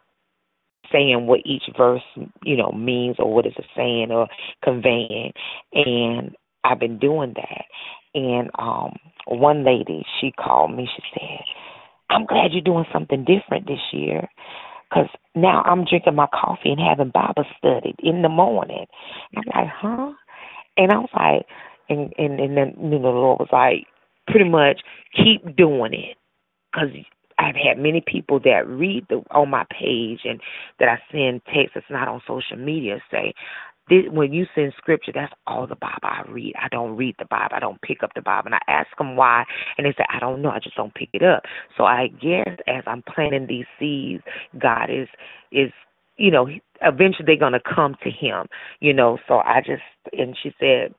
[0.90, 2.02] saying what each verse,
[2.42, 4.28] you know, means or what is it saying or
[4.64, 5.32] conveying.
[5.72, 7.64] And I've been doing that.
[8.14, 8.96] And um
[9.28, 10.88] one lady, she called me.
[10.96, 11.44] She said,
[12.10, 14.28] "I'm glad you're doing something different this year."
[14.92, 18.86] Cause now I'm drinking my coffee and having Bible study in the morning.
[19.34, 20.12] And I'm like, huh?
[20.78, 21.46] And I was like,
[21.90, 23.86] and and and then you know the Lord was like,
[24.26, 24.80] pretty much
[25.14, 26.16] keep doing it,
[26.74, 26.88] cause
[27.38, 30.40] I've had many people that read the on my page and
[30.80, 33.32] that I send texts that's not on social media say,
[33.88, 36.54] this, when you send scripture, that's all the Bible I read.
[36.60, 37.54] I don't read the Bible.
[37.56, 38.46] I don't pick up the Bible.
[38.46, 39.44] And I ask them why,
[39.76, 40.50] and they say, I don't know.
[40.50, 41.44] I just don't pick it up.
[41.76, 44.22] So I guess as I'm planting these seeds,
[44.58, 45.08] God is
[45.52, 45.72] is
[46.16, 46.48] you know
[46.82, 48.46] eventually they're gonna come to Him.
[48.80, 49.18] You know.
[49.28, 49.82] So I just
[50.12, 50.94] and she said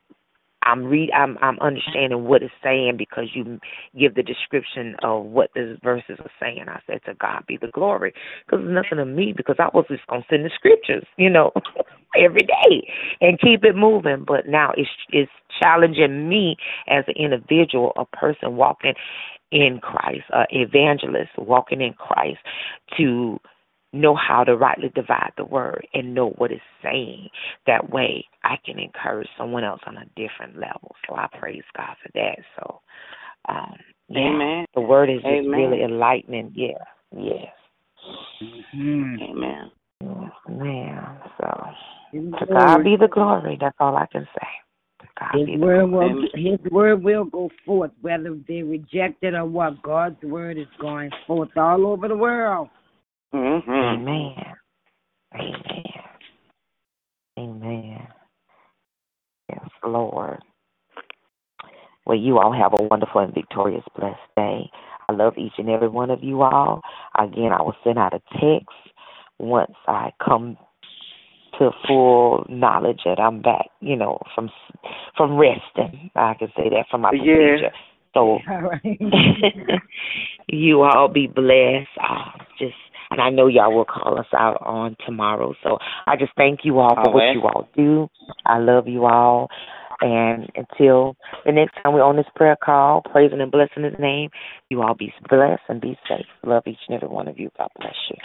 [0.63, 3.59] I'm read I'm I'm understanding what it's saying because you
[3.97, 6.65] give the description of what the verses are saying.
[6.67, 8.13] I said to God be the glory
[8.45, 11.51] because it's nothing to me because I was just gonna send the scriptures, you know,
[12.17, 12.91] every day
[13.21, 14.25] and keep it moving.
[14.27, 15.31] But now it's it's
[15.61, 16.57] challenging me
[16.87, 18.93] as an individual, a person walking
[19.51, 22.39] in Christ, an evangelist walking in Christ,
[22.97, 23.39] to
[23.93, 27.29] know how to rightly divide the word and know what it's saying.
[27.65, 30.95] That way I can encourage someone else on a different level.
[31.07, 32.37] So I praise God for that.
[32.57, 32.81] So
[33.47, 33.75] um
[34.09, 34.65] yeah, Amen.
[34.73, 36.51] the word is just really enlightening.
[36.55, 36.83] Yeah.
[37.15, 37.53] Yes.
[38.41, 39.15] Mm-hmm.
[39.21, 39.71] Amen.
[40.01, 41.17] Yes, ma'am.
[41.37, 43.57] So to God be the glory.
[43.59, 44.47] That's all I can say.
[45.19, 49.33] God His be the word will His word will go forth, whether they reject it
[49.33, 49.81] or what.
[49.81, 52.69] God's word is going forth all over the world.
[53.33, 53.71] Mm-hmm.
[53.71, 54.35] Amen.
[55.35, 55.83] Amen.
[57.37, 58.07] Amen.
[59.49, 60.39] Yes, Lord.
[62.05, 64.69] Well, you all have a wonderful and victorious, blessed day.
[65.07, 66.81] I love each and every one of you all.
[67.17, 68.75] Again, I will send out a text
[69.37, 70.57] once I come
[71.59, 74.49] to full knowledge that I'm back, you know, from
[75.17, 76.09] from resting.
[76.15, 77.21] I can say that from my Yeah.
[77.21, 77.71] procedure.
[78.13, 78.99] So All right.
[80.47, 81.89] you all be blessed.
[82.01, 82.73] Uh, just
[83.19, 85.53] and I know y'all will call us out on tomorrow.
[85.61, 87.35] So I just thank you all for what Always.
[87.35, 88.07] you all do.
[88.45, 89.49] I love you all.
[90.01, 94.29] And until the next time we're on this prayer call, praising and blessing his name,
[94.69, 96.25] you all be blessed and be safe.
[96.45, 97.49] Love each and every one of you.
[97.57, 98.15] God bless you.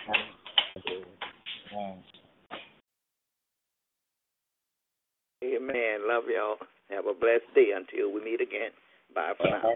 [5.42, 6.06] Amen.
[6.06, 6.56] Love y'all.
[6.90, 8.70] Have a blessed day until we meet again.
[9.12, 9.74] Bye for now.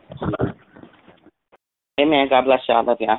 [2.01, 2.29] Amen.
[2.31, 2.87] God bless y'all.
[2.87, 3.19] Love y'all.